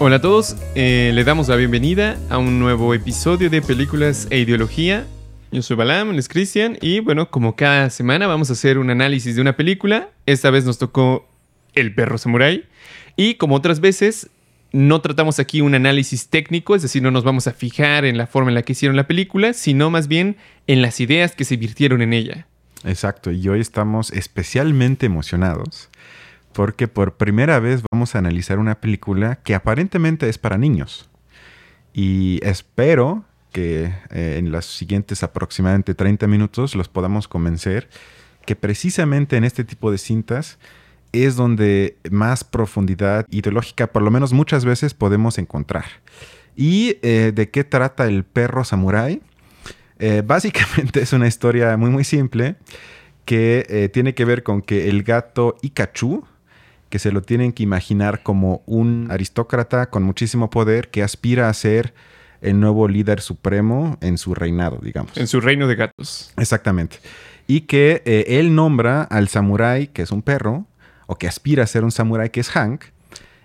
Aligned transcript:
Hola 0.00 0.16
a 0.16 0.20
todos, 0.20 0.54
eh, 0.76 1.10
le 1.12 1.24
damos 1.24 1.48
la 1.48 1.56
bienvenida 1.56 2.16
a 2.30 2.38
un 2.38 2.60
nuevo 2.60 2.94
episodio 2.94 3.50
de 3.50 3.60
Películas 3.60 4.28
e 4.30 4.38
Ideología. 4.38 5.04
Yo 5.50 5.60
soy 5.60 5.76
Balam, 5.76 6.10
él 6.10 6.20
es 6.20 6.28
Cristian, 6.28 6.78
y 6.80 7.00
bueno, 7.00 7.32
como 7.32 7.56
cada 7.56 7.90
semana 7.90 8.28
vamos 8.28 8.48
a 8.48 8.52
hacer 8.52 8.78
un 8.78 8.90
análisis 8.90 9.34
de 9.34 9.42
una 9.42 9.56
película. 9.56 10.10
Esta 10.24 10.50
vez 10.50 10.64
nos 10.64 10.78
tocó 10.78 11.28
El 11.74 11.96
perro 11.96 12.16
samurai. 12.16 12.64
Y 13.16 13.34
como 13.34 13.56
otras 13.56 13.80
veces, 13.80 14.30
no 14.70 15.00
tratamos 15.00 15.40
aquí 15.40 15.62
un 15.62 15.74
análisis 15.74 16.28
técnico, 16.28 16.76
es 16.76 16.82
decir, 16.82 17.02
no 17.02 17.10
nos 17.10 17.24
vamos 17.24 17.48
a 17.48 17.52
fijar 17.52 18.04
en 18.04 18.16
la 18.18 18.28
forma 18.28 18.52
en 18.52 18.54
la 18.54 18.62
que 18.62 18.74
hicieron 18.74 18.94
la 18.94 19.08
película, 19.08 19.52
sino 19.52 19.90
más 19.90 20.06
bien 20.06 20.36
en 20.68 20.80
las 20.80 21.00
ideas 21.00 21.34
que 21.34 21.44
se 21.44 21.56
virtieron 21.56 22.02
en 22.02 22.12
ella. 22.12 22.46
Exacto, 22.84 23.32
y 23.32 23.48
hoy 23.48 23.58
estamos 23.58 24.12
especialmente 24.12 25.06
emocionados 25.06 25.90
porque 26.58 26.88
por 26.88 27.16
primera 27.16 27.60
vez 27.60 27.82
vamos 27.88 28.16
a 28.16 28.18
analizar 28.18 28.58
una 28.58 28.80
película 28.80 29.36
que 29.44 29.54
aparentemente 29.54 30.28
es 30.28 30.38
para 30.38 30.58
niños. 30.58 31.08
Y 31.94 32.40
espero 32.42 33.22
que 33.52 33.94
eh, 34.10 34.38
en 34.40 34.50
los 34.50 34.66
siguientes 34.66 35.22
aproximadamente 35.22 35.94
30 35.94 36.26
minutos 36.26 36.74
los 36.74 36.88
podamos 36.88 37.28
convencer 37.28 37.88
que 38.44 38.56
precisamente 38.56 39.36
en 39.36 39.44
este 39.44 39.62
tipo 39.62 39.92
de 39.92 39.98
cintas 39.98 40.58
es 41.12 41.36
donde 41.36 41.96
más 42.10 42.42
profundidad 42.42 43.24
ideológica, 43.30 43.86
por 43.86 44.02
lo 44.02 44.10
menos 44.10 44.32
muchas 44.32 44.64
veces, 44.64 44.94
podemos 44.94 45.38
encontrar. 45.38 45.84
¿Y 46.56 46.96
eh, 47.02 47.30
de 47.32 47.50
qué 47.50 47.62
trata 47.62 48.08
el 48.08 48.24
perro 48.24 48.64
samurái? 48.64 49.22
Eh, 50.00 50.24
básicamente 50.26 51.02
es 51.02 51.12
una 51.12 51.28
historia 51.28 51.76
muy 51.76 51.90
muy 51.90 52.02
simple 52.02 52.56
que 53.26 53.90
tiene 53.92 54.14
que 54.14 54.24
ver 54.24 54.42
con 54.42 54.60
que 54.60 54.88
el 54.88 55.04
gato 55.04 55.56
Ikachu, 55.62 56.24
que 56.88 56.98
se 56.98 57.12
lo 57.12 57.22
tienen 57.22 57.52
que 57.52 57.62
imaginar 57.62 58.22
como 58.22 58.62
un 58.66 59.08
aristócrata 59.10 59.90
con 59.90 60.02
muchísimo 60.02 60.50
poder 60.50 60.88
que 60.88 61.02
aspira 61.02 61.48
a 61.48 61.54
ser 61.54 61.94
el 62.40 62.60
nuevo 62.60 62.88
líder 62.88 63.20
supremo 63.20 63.98
en 64.00 64.18
su 64.18 64.34
reinado, 64.34 64.78
digamos. 64.82 65.16
En 65.16 65.26
su 65.26 65.40
reino 65.40 65.66
de 65.66 65.74
gatos. 65.74 66.32
Exactamente. 66.36 66.98
Y 67.46 67.62
que 67.62 68.02
eh, 68.04 68.24
él 68.38 68.54
nombra 68.54 69.02
al 69.02 69.28
samurái, 69.28 69.88
que 69.88 70.02
es 70.02 70.10
un 70.10 70.22
perro, 70.22 70.66
o 71.06 71.16
que 71.16 71.26
aspira 71.26 71.64
a 71.64 71.66
ser 71.66 71.84
un 71.84 71.90
samurái, 71.90 72.30
que 72.30 72.40
es 72.40 72.50
Hank, 72.50 72.84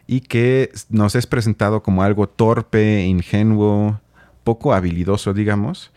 y 0.06 0.22
que 0.22 0.72
nos 0.90 1.16
es 1.16 1.26
presentado 1.28 1.82
como 1.82 2.04
algo 2.04 2.28
torpe, 2.28 3.06
ingenuo, 3.06 4.02
poco 4.44 4.74
habilidoso, 4.74 5.34
digamos, 5.34 5.92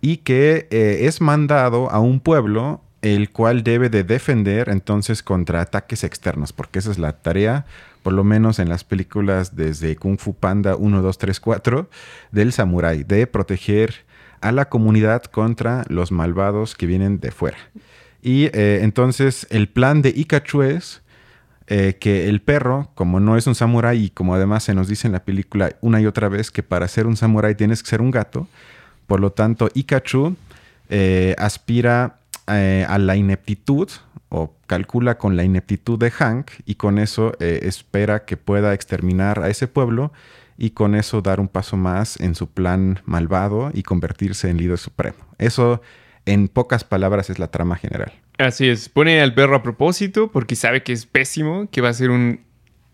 y 0.00 0.18
que 0.18 0.68
eh, 0.70 0.98
es 1.02 1.20
mandado 1.20 1.90
a 1.90 1.98
un 1.98 2.20
pueblo 2.20 2.82
el 3.02 3.30
cual 3.30 3.62
debe 3.62 3.88
de 3.88 4.04
defender 4.04 4.68
entonces 4.68 5.22
contra 5.22 5.60
ataques 5.60 6.04
externos, 6.04 6.52
porque 6.52 6.78
esa 6.78 6.90
es 6.90 6.98
la 6.98 7.12
tarea, 7.12 7.66
por 8.02 8.12
lo 8.12 8.24
menos 8.24 8.58
en 8.58 8.68
las 8.68 8.84
películas 8.84 9.56
desde 9.56 9.96
Kung 9.96 10.18
Fu 10.18 10.34
Panda 10.34 10.76
1, 10.76 11.02
2, 11.02 11.18
3, 11.18 11.40
4, 11.40 11.90
del 12.32 12.52
samurái, 12.52 13.04
de 13.04 13.26
proteger 13.26 14.06
a 14.40 14.52
la 14.52 14.68
comunidad 14.68 15.24
contra 15.24 15.84
los 15.88 16.12
malvados 16.12 16.74
que 16.74 16.86
vienen 16.86 17.20
de 17.20 17.30
fuera. 17.30 17.58
Y 18.22 18.46
eh, 18.46 18.80
entonces 18.82 19.46
el 19.50 19.68
plan 19.68 20.02
de 20.02 20.10
Ikachu 20.10 20.62
es 20.62 21.02
eh, 21.68 21.96
que 21.98 22.28
el 22.28 22.40
perro, 22.40 22.90
como 22.94 23.18
no 23.18 23.36
es 23.36 23.46
un 23.46 23.54
samurái 23.54 24.04
y 24.04 24.10
como 24.10 24.34
además 24.34 24.64
se 24.64 24.74
nos 24.74 24.88
dice 24.88 25.08
en 25.08 25.12
la 25.12 25.24
película 25.24 25.74
una 25.80 26.00
y 26.00 26.06
otra 26.06 26.28
vez 26.28 26.50
que 26.50 26.62
para 26.62 26.86
ser 26.88 27.06
un 27.06 27.16
samurái 27.16 27.56
tienes 27.56 27.82
que 27.82 27.90
ser 27.90 28.00
un 28.00 28.10
gato, 28.10 28.46
por 29.06 29.20
lo 29.20 29.32
tanto 29.32 29.68
Ikachu 29.74 30.36
eh, 30.88 31.34
aspira 31.38 32.20
eh, 32.48 32.86
a 32.88 32.98
la 32.98 33.16
ineptitud 33.16 33.88
o 34.28 34.54
calcula 34.66 35.18
con 35.18 35.36
la 35.36 35.44
ineptitud 35.44 35.98
de 35.98 36.10
Hank 36.10 36.50
y 36.64 36.76
con 36.76 36.98
eso 36.98 37.32
eh, 37.40 37.60
espera 37.62 38.24
que 38.24 38.36
pueda 38.36 38.74
exterminar 38.74 39.40
a 39.40 39.48
ese 39.48 39.68
pueblo 39.68 40.12
y 40.58 40.70
con 40.70 40.94
eso 40.94 41.22
dar 41.22 41.40
un 41.40 41.48
paso 41.48 41.76
más 41.76 42.18
en 42.20 42.34
su 42.34 42.48
plan 42.48 43.00
malvado 43.04 43.70
y 43.74 43.82
convertirse 43.82 44.48
en 44.48 44.56
líder 44.56 44.78
supremo. 44.78 45.18
Eso, 45.38 45.82
en 46.24 46.48
pocas 46.48 46.84
palabras, 46.84 47.30
es 47.30 47.38
la 47.38 47.48
trama 47.48 47.76
general. 47.76 48.12
Así 48.38 48.68
es, 48.68 48.88
pone 48.88 49.20
al 49.20 49.34
perro 49.34 49.56
a 49.56 49.62
propósito 49.62 50.30
porque 50.30 50.56
sabe 50.56 50.82
que 50.82 50.92
es 50.92 51.06
pésimo, 51.06 51.68
que 51.70 51.80
va 51.80 51.90
a 51.90 51.94
ser 51.94 52.10
un 52.10 52.40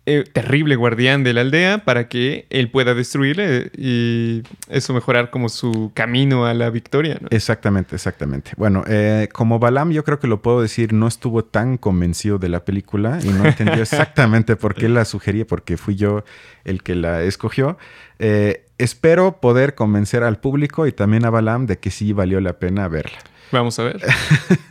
eh, 0.05 0.25
terrible 0.33 0.75
guardián 0.75 1.23
de 1.23 1.33
la 1.33 1.43
aldea 1.43 1.85
para 1.85 2.09
que 2.09 2.47
él 2.51 2.69
pueda 2.73 2.93
destruirle 2.93 3.71
y 3.77 4.43
eso 4.69 4.93
mejorar 4.95 5.31
como 5.31 5.49
su 5.49 5.93
camino 5.95 6.45
a 6.45 6.55
la 6.55 6.71
victoria. 6.71 7.21
Exactamente, 7.31 7.95
exactamente. 7.95 8.51
Bueno, 8.57 8.83
eh, 8.89 9.29
como 9.33 9.61
Balam 9.61 9.93
yo 9.93 10.03
creo 10.03 10.19
que 10.19 10.27
lo 10.27 10.43
puedo 10.43 10.61
decir, 10.61 10.93
no 10.93 11.07
estuvo 11.07 11.45
tan 11.45 11.77
convencido 11.77 12.39
de 12.39 12.49
la 12.49 12.65
película 12.65 13.21
y 13.23 13.29
no 13.29 13.45
entendió 13.45 13.75
exactamente 13.83 14.57
por 14.57 14.75
qué 14.75 14.89
la 14.89 15.05
sugería, 15.05 15.47
porque 15.47 15.77
fui 15.77 15.95
yo 15.95 16.25
el 16.65 16.83
que 16.83 16.97
la 16.97 17.23
escogió. 17.23 17.79
Eh, 18.19 18.67
espero 18.79 19.41
poder 19.41 19.77
convencer 19.77 20.25
al 20.25 20.41
público 20.41 20.89
y 20.89 20.93
también 20.93 21.25
a 21.27 21.31
Balam 21.31 21.67
de 21.67 21.79
que 21.79 21.93
sí 21.93 22.13
valió 22.13 22.41
la 22.41 22.55
pena 22.55 22.89
verla. 22.89 23.19
Vamos 23.53 23.79
a 23.79 23.85
ver. 23.85 24.01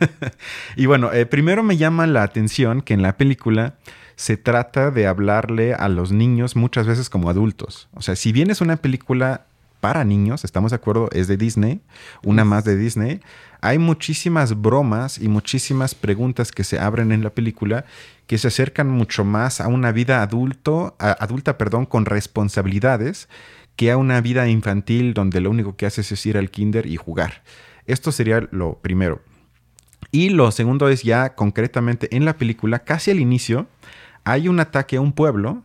y 0.76 0.84
bueno, 0.84 1.10
primero 1.30 1.62
me 1.62 1.78
llama 1.78 2.06
la 2.06 2.22
atención 2.22 2.82
que 2.82 2.92
en 2.92 3.00
la 3.00 3.16
película 3.16 3.76
se 4.22 4.36
trata 4.36 4.92
de 4.92 5.08
hablarle 5.08 5.74
a 5.74 5.88
los 5.88 6.12
niños 6.12 6.54
muchas 6.54 6.86
veces 6.86 7.10
como 7.10 7.28
adultos. 7.28 7.88
O 7.92 8.02
sea, 8.02 8.14
si 8.14 8.30
bien 8.30 8.52
es 8.52 8.60
una 8.60 8.76
película 8.76 9.46
para 9.80 10.04
niños, 10.04 10.44
estamos 10.44 10.70
de 10.70 10.76
acuerdo, 10.76 11.08
es 11.10 11.26
de 11.26 11.36
Disney, 11.36 11.80
una 12.22 12.44
más 12.44 12.64
de 12.64 12.76
Disney, 12.76 13.20
hay 13.60 13.78
muchísimas 13.78 14.62
bromas 14.62 15.18
y 15.18 15.26
muchísimas 15.26 15.96
preguntas 15.96 16.52
que 16.52 16.62
se 16.62 16.78
abren 16.78 17.10
en 17.10 17.24
la 17.24 17.30
película 17.30 17.84
que 18.28 18.38
se 18.38 18.46
acercan 18.46 18.88
mucho 18.88 19.24
más 19.24 19.60
a 19.60 19.66
una 19.66 19.90
vida 19.90 20.22
adulto, 20.22 20.94
adulta 21.00 21.58
perdón, 21.58 21.84
con 21.84 22.04
responsabilidades 22.04 23.28
que 23.74 23.90
a 23.90 23.96
una 23.96 24.20
vida 24.20 24.48
infantil 24.48 25.14
donde 25.14 25.40
lo 25.40 25.50
único 25.50 25.74
que 25.74 25.86
haces 25.86 26.12
es 26.12 26.24
ir 26.26 26.38
al 26.38 26.52
kinder 26.52 26.86
y 26.86 26.94
jugar. 26.94 27.42
Esto 27.86 28.12
sería 28.12 28.46
lo 28.52 28.74
primero. 28.74 29.20
Y 30.12 30.28
lo 30.28 30.52
segundo 30.52 30.88
es 30.90 31.02
ya 31.02 31.34
concretamente 31.34 32.14
en 32.14 32.24
la 32.24 32.36
película, 32.36 32.80
casi 32.80 33.10
al 33.10 33.18
inicio, 33.18 33.66
hay 34.24 34.48
un 34.48 34.60
ataque 34.60 34.96
a 34.96 35.00
un 35.00 35.12
pueblo 35.12 35.62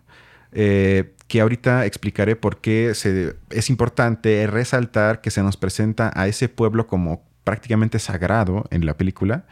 eh, 0.52 1.14
que 1.28 1.42
ahorita 1.42 1.86
explicaré 1.86 2.36
por 2.36 2.62
qué 2.62 2.90
es 2.90 3.70
importante 3.70 4.48
resaltar 4.48 5.22
que 5.22 5.30
se 5.30 5.44
nos 5.44 5.58
presenta 5.58 6.12
a 6.16 6.28
ese 6.28 6.50
pueblo 6.50 6.88
como 6.88 7.28
prácticamente 7.44 8.00
sagrado 8.00 8.66
en 8.72 8.86
la 8.86 8.98
película 8.98 9.46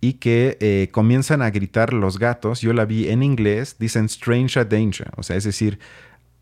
y 0.00 0.14
que 0.14 0.56
eh, 0.60 0.88
comienzan 0.92 1.42
a 1.42 1.50
gritar 1.50 1.92
los 1.92 2.18
gatos, 2.18 2.60
yo 2.60 2.72
la 2.72 2.84
vi 2.84 3.08
en 3.08 3.22
inglés, 3.22 3.76
dicen 3.78 4.08
stranger 4.08 4.68
danger, 4.68 5.10
o 5.16 5.22
sea, 5.22 5.36
es 5.36 5.44
decir, 5.44 5.78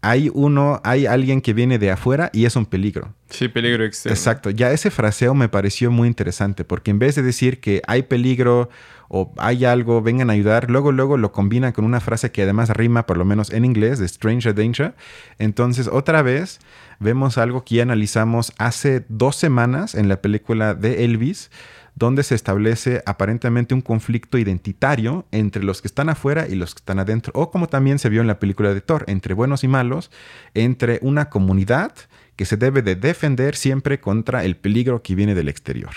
hay 0.03 0.31
uno, 0.33 0.81
hay 0.85 1.07
alguien 1.07 1.41
que 1.41 1.53
viene 1.53 1.79
de 1.79 1.91
afuera 1.91 2.31
y 2.33 2.45
es 2.45 2.55
un 2.55 2.67
peligro. 2.67 3.15
Sí, 3.31 3.49
peligro 3.49 3.85
externo. 3.85 4.15
Exacto, 4.15 4.51
ya 4.51 4.71
ese 4.73 4.91
fraseo 4.91 5.35
me 5.35 5.49
pareció 5.49 5.91
muy 5.91 6.07
interesante 6.07 6.65
porque 6.65 6.91
en 6.91 6.99
vez 6.99 7.15
de 7.15 7.23
decir 7.23 7.61
que 7.61 7.83
hay 7.87 8.03
peligro 8.03 8.69
o 9.09 9.33
hay 9.37 9.65
algo, 9.65 10.03
vengan 10.03 10.31
a 10.31 10.35
ayudar, 10.35 10.71
luego 10.71 10.93
luego 10.93 11.17
lo 11.17 11.33
combinan 11.33 11.73
con 11.73 11.85
una 11.85 12.01
frase 12.01 12.33
que 12.33 12.43
además 12.43 12.71
rima 12.71 13.07
por 13.07 13.17
lo 13.17 13.25
menos 13.25 13.53
en 13.53 13.65
inglés 13.65 13.99
de 13.99 14.09
stranger 14.09 14.55
danger. 14.55 14.95
Entonces, 15.39 15.89
otra 15.89 16.23
vez 16.23 16.61
vemos 16.99 17.39
algo 17.39 17.65
que 17.65 17.77
ya 17.77 17.83
analizamos 17.83 18.53
hace 18.59 19.05
dos 19.09 19.37
semanas 19.37 19.95
en 19.95 20.09
la 20.09 20.21
película 20.21 20.75
de 20.75 21.05
Elvis 21.05 21.51
donde 21.97 22.23
se 22.23 22.35
establece 22.35 23.03
aparentemente 23.07 23.75
un 23.75 23.81
conflicto 23.81 24.37
identitario 24.37 25.25
entre 25.33 25.65
los 25.65 25.81
que 25.81 25.89
están 25.89 26.11
afuera 26.11 26.47
y 26.47 26.55
los 26.55 26.75
que 26.75 26.81
están 26.81 26.99
adentro, 26.99 27.33
o 27.35 27.51
como 27.51 27.69
también 27.69 27.99
se 27.99 28.11
vio 28.11 28.21
en 28.21 28.27
la 28.27 28.39
película 28.39 28.73
de 28.73 28.83
Thor, 28.83 29.05
entre 29.09 29.33
buenos 29.33 29.65
y 29.65 29.69
malos, 29.69 30.11
entre 30.53 30.99
una 31.01 31.31
comunidad 31.31 31.93
que 32.37 32.45
se 32.45 32.59
debe 32.59 32.83
de 32.83 32.97
defender 32.97 33.57
siempre 33.57 33.99
contra 33.99 34.45
el 34.45 34.57
peligro 34.57 35.03
que 35.03 35.15
viene 35.15 35.35
del 35.35 35.49
exterior. 35.49 35.91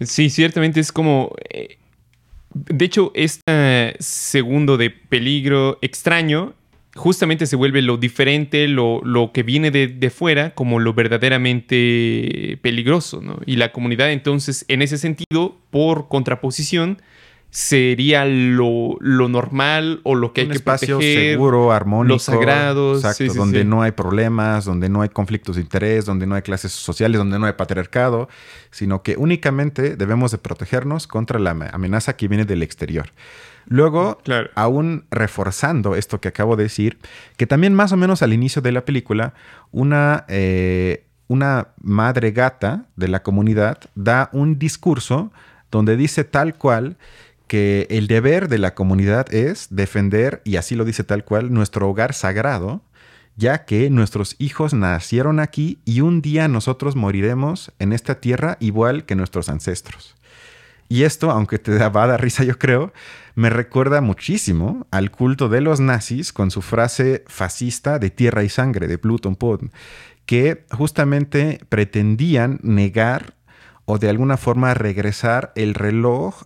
Sí, 0.00 0.30
ciertamente 0.30 0.80
es 0.80 0.92
como... 0.92 1.34
Eh, 1.48 1.78
de 2.54 2.84
hecho, 2.84 3.12
este 3.14 3.96
segundo 3.98 4.76
de 4.76 4.90
peligro 4.90 5.78
extraño 5.82 6.54
justamente 6.94 7.46
se 7.46 7.56
vuelve 7.56 7.80
lo 7.80 7.96
diferente, 7.96 8.68
lo, 8.68 9.00
lo 9.02 9.32
que 9.32 9.42
viene 9.42 9.70
de, 9.70 10.10
fuera, 10.10 10.54
como 10.54 10.78
lo 10.78 10.92
verdaderamente 10.92 12.58
peligroso, 12.60 13.22
¿no? 13.22 13.38
Y 13.46 13.56
la 13.56 13.72
comunidad 13.72 14.12
entonces, 14.12 14.64
en 14.68 14.82
ese 14.82 14.98
sentido, 14.98 15.56
por 15.70 16.08
contraposición, 16.08 17.00
sería 17.52 18.24
lo, 18.24 18.96
normal 19.02 20.00
o 20.04 20.14
lo 20.14 20.32
que 20.32 20.40
hay 20.40 20.48
que 20.48 20.54
espacio 20.54 20.98
seguro, 21.02 21.70
armónico, 21.70 22.14
los 22.14 22.22
sagrados, 22.22 23.04
exacto, 23.04 23.34
donde 23.34 23.62
no 23.62 23.82
hay 23.82 23.92
problemas, 23.92 24.64
donde 24.64 24.88
no 24.88 25.02
hay 25.02 25.10
conflictos 25.10 25.56
de 25.56 25.62
interés, 25.62 26.06
donde 26.06 26.26
no 26.26 26.34
hay 26.34 26.40
clases 26.40 26.72
sociales, 26.72 27.18
donde 27.18 27.38
no 27.38 27.44
hay 27.44 27.52
patriarcado, 27.52 28.30
sino 28.70 29.02
que 29.02 29.18
únicamente 29.18 29.96
debemos 29.96 30.30
de 30.30 30.38
protegernos 30.38 31.06
contra 31.06 31.38
la 31.38 31.50
amenaza 31.50 32.16
que 32.16 32.26
viene 32.26 32.46
del 32.46 32.62
exterior. 32.62 33.10
Luego, 33.66 34.22
aún 34.54 35.04
reforzando 35.10 35.94
esto 35.94 36.22
que 36.22 36.28
acabo 36.28 36.56
de 36.56 36.62
decir, 36.62 36.96
que 37.36 37.46
también 37.46 37.74
más 37.74 37.92
o 37.92 37.98
menos 37.98 38.22
al 38.22 38.32
inicio 38.32 38.62
de 38.62 38.72
la 38.72 38.86
película, 38.86 39.34
una, 39.72 40.24
eh, 40.28 41.04
una 41.28 41.68
madre 41.82 42.30
gata 42.30 42.86
de 42.96 43.08
la 43.08 43.22
comunidad 43.22 43.78
da 43.94 44.30
un 44.32 44.58
discurso 44.58 45.32
donde 45.70 45.96
dice 45.96 46.24
tal 46.24 46.54
cual 46.54 46.96
que 47.52 47.86
el 47.90 48.06
deber 48.06 48.48
de 48.48 48.56
la 48.56 48.74
comunidad 48.74 49.26
es 49.34 49.66
defender, 49.68 50.40
y 50.42 50.56
así 50.56 50.74
lo 50.74 50.86
dice 50.86 51.04
tal 51.04 51.22
cual, 51.22 51.52
nuestro 51.52 51.86
hogar 51.86 52.14
sagrado 52.14 52.80
ya 53.36 53.66
que 53.66 53.90
nuestros 53.90 54.36
hijos 54.38 54.72
nacieron 54.72 55.38
aquí 55.38 55.78
y 55.84 56.00
un 56.00 56.22
día 56.22 56.48
nosotros 56.48 56.96
moriremos 56.96 57.70
en 57.78 57.92
esta 57.92 58.20
tierra 58.20 58.56
igual 58.58 59.04
que 59.04 59.16
nuestros 59.16 59.50
ancestros. 59.50 60.16
Y 60.88 61.02
esto, 61.02 61.30
aunque 61.30 61.58
te 61.58 61.76
va 61.76 62.04
a 62.04 62.06
dar 62.06 62.22
risa 62.22 62.42
yo 62.42 62.58
creo, 62.58 62.94
me 63.34 63.50
recuerda 63.50 64.00
muchísimo 64.00 64.86
al 64.90 65.10
culto 65.10 65.50
de 65.50 65.60
los 65.60 65.78
nazis 65.78 66.32
con 66.32 66.50
su 66.50 66.62
frase 66.62 67.22
fascista 67.26 67.98
de 67.98 68.08
tierra 68.08 68.44
y 68.44 68.48
sangre 68.48 68.88
de 68.88 68.96
Pluton 68.96 69.36
Pod, 69.36 69.64
que 70.24 70.64
justamente 70.70 71.60
pretendían 71.68 72.60
negar 72.62 73.34
o 73.84 73.98
de 73.98 74.08
alguna 74.08 74.38
forma 74.38 74.72
regresar 74.72 75.52
el 75.54 75.74
reloj 75.74 76.44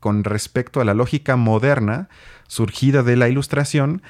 con 0.00 0.24
respecto 0.24 0.80
a 0.80 0.84
la 0.84 0.94
lógica 0.94 1.36
moderna 1.36 2.08
surgida 2.46 3.02
de 3.02 3.16
la 3.16 3.28
ilustración 3.28 4.02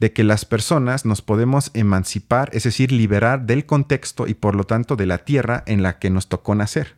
de 0.00 0.12
que 0.12 0.24
las 0.24 0.44
personas 0.44 1.06
nos 1.06 1.22
podemos 1.22 1.70
emancipar, 1.72 2.50
es 2.52 2.64
decir, 2.64 2.92
liberar 2.92 3.46
del 3.46 3.64
contexto 3.64 4.26
y 4.26 4.34
por 4.34 4.54
lo 4.54 4.64
tanto 4.64 4.96
de 4.96 5.06
la 5.06 5.18
tierra 5.18 5.62
en 5.66 5.82
la 5.82 5.98
que 5.98 6.10
nos 6.10 6.28
tocó 6.28 6.54
nacer 6.54 6.96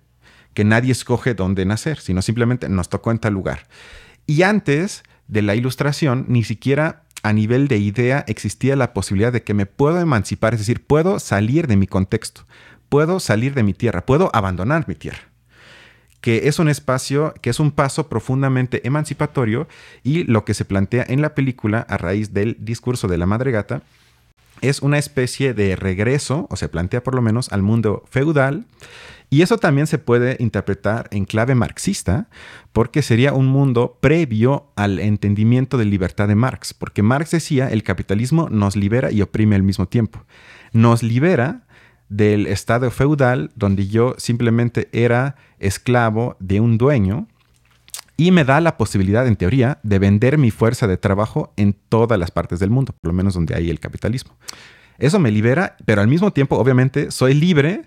que 0.58 0.64
nadie 0.64 0.90
escoge 0.90 1.34
dónde 1.34 1.64
nacer, 1.64 2.00
sino 2.00 2.20
simplemente 2.20 2.68
nos 2.68 2.88
tocó 2.88 3.12
en 3.12 3.20
tal 3.20 3.32
lugar. 3.32 3.68
Y 4.26 4.42
antes 4.42 5.04
de 5.28 5.42
la 5.42 5.54
ilustración, 5.54 6.24
ni 6.26 6.42
siquiera 6.42 7.04
a 7.22 7.32
nivel 7.32 7.68
de 7.68 7.78
idea 7.78 8.24
existía 8.26 8.74
la 8.74 8.92
posibilidad 8.92 9.32
de 9.32 9.44
que 9.44 9.54
me 9.54 9.66
puedo 9.66 10.00
emancipar, 10.00 10.54
es 10.54 10.58
decir, 10.58 10.84
puedo 10.84 11.20
salir 11.20 11.68
de 11.68 11.76
mi 11.76 11.86
contexto, 11.86 12.44
puedo 12.88 13.20
salir 13.20 13.54
de 13.54 13.62
mi 13.62 13.72
tierra, 13.72 14.04
puedo 14.04 14.30
abandonar 14.34 14.88
mi 14.88 14.96
tierra 14.96 15.27
que 16.20 16.48
es 16.48 16.58
un 16.58 16.68
espacio, 16.68 17.34
que 17.40 17.50
es 17.50 17.60
un 17.60 17.70
paso 17.70 18.08
profundamente 18.08 18.86
emancipatorio 18.86 19.68
y 20.02 20.24
lo 20.24 20.44
que 20.44 20.54
se 20.54 20.64
plantea 20.64 21.04
en 21.08 21.22
la 21.22 21.34
película 21.34 21.86
a 21.88 21.96
raíz 21.96 22.32
del 22.32 22.56
discurso 22.58 23.08
de 23.08 23.18
la 23.18 23.26
madre 23.26 23.52
gata 23.52 23.82
es 24.60 24.82
una 24.82 24.98
especie 24.98 25.54
de 25.54 25.76
regreso, 25.76 26.48
o 26.50 26.56
se 26.56 26.68
plantea 26.68 27.04
por 27.04 27.14
lo 27.14 27.22
menos, 27.22 27.52
al 27.52 27.62
mundo 27.62 28.04
feudal 28.10 28.66
y 29.30 29.42
eso 29.42 29.58
también 29.58 29.86
se 29.86 29.98
puede 29.98 30.36
interpretar 30.40 31.08
en 31.10 31.26
clave 31.26 31.54
marxista, 31.54 32.28
porque 32.72 33.02
sería 33.02 33.34
un 33.34 33.46
mundo 33.46 33.98
previo 34.00 34.70
al 34.74 34.98
entendimiento 35.00 35.76
de 35.76 35.84
libertad 35.84 36.28
de 36.28 36.34
Marx, 36.34 36.72
porque 36.72 37.02
Marx 37.02 37.32
decía, 37.32 37.68
el 37.68 37.82
capitalismo 37.82 38.48
nos 38.50 38.74
libera 38.74 39.12
y 39.12 39.20
oprime 39.20 39.56
al 39.56 39.62
mismo 39.62 39.86
tiempo. 39.86 40.24
Nos 40.72 41.02
libera 41.02 41.66
del 42.08 42.46
estado 42.46 42.90
feudal 42.90 43.50
donde 43.54 43.86
yo 43.86 44.14
simplemente 44.18 44.88
era 44.92 45.36
esclavo 45.58 46.36
de 46.40 46.60
un 46.60 46.78
dueño 46.78 47.26
y 48.16 48.32
me 48.32 48.44
da 48.44 48.60
la 48.60 48.76
posibilidad, 48.76 49.26
en 49.28 49.36
teoría, 49.36 49.78
de 49.84 50.00
vender 50.00 50.38
mi 50.38 50.50
fuerza 50.50 50.88
de 50.88 50.96
trabajo 50.96 51.52
en 51.56 51.72
todas 51.88 52.18
las 52.18 52.32
partes 52.32 52.58
del 52.58 52.68
mundo, 52.68 52.92
por 53.00 53.12
lo 53.12 53.16
menos 53.16 53.34
donde 53.34 53.54
hay 53.54 53.70
el 53.70 53.78
capitalismo. 53.78 54.36
Eso 54.98 55.20
me 55.20 55.30
libera, 55.30 55.76
pero 55.84 56.00
al 56.00 56.08
mismo 56.08 56.32
tiempo, 56.32 56.56
obviamente, 56.56 57.12
soy 57.12 57.34
libre 57.34 57.82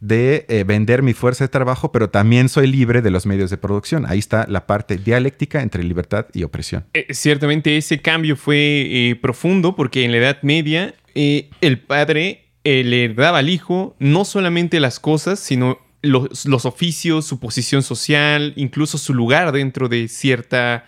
de 0.00 0.46
eh, 0.48 0.64
vender 0.64 1.02
mi 1.02 1.12
fuerza 1.12 1.44
de 1.44 1.48
trabajo, 1.48 1.92
pero 1.92 2.08
también 2.08 2.48
soy 2.48 2.66
libre 2.66 3.02
de 3.02 3.10
los 3.10 3.26
medios 3.26 3.50
de 3.50 3.58
producción. 3.58 4.06
Ahí 4.06 4.18
está 4.18 4.46
la 4.48 4.66
parte 4.66 4.96
dialéctica 4.96 5.60
entre 5.60 5.82
libertad 5.82 6.26
y 6.32 6.44
opresión. 6.44 6.86
Eh, 6.94 7.06
ciertamente 7.10 7.76
ese 7.76 8.00
cambio 8.00 8.36
fue 8.36 8.56
eh, 8.56 9.16
profundo 9.20 9.76
porque 9.76 10.04
en 10.04 10.12
la 10.12 10.18
Edad 10.18 10.38
Media 10.42 10.94
el 11.14 11.80
padre 11.80 12.47
le 12.84 13.08
daba 13.10 13.38
al 13.38 13.48
hijo 13.48 13.96
no 13.98 14.24
solamente 14.24 14.80
las 14.80 15.00
cosas, 15.00 15.40
sino 15.40 15.78
los, 16.02 16.64
oficios, 16.64 17.24
su 17.24 17.40
posición 17.40 17.82
social, 17.82 18.52
incluso 18.56 18.98
su 18.98 19.14
lugar 19.14 19.52
dentro 19.52 19.88
de 19.88 20.08
cierta 20.08 20.86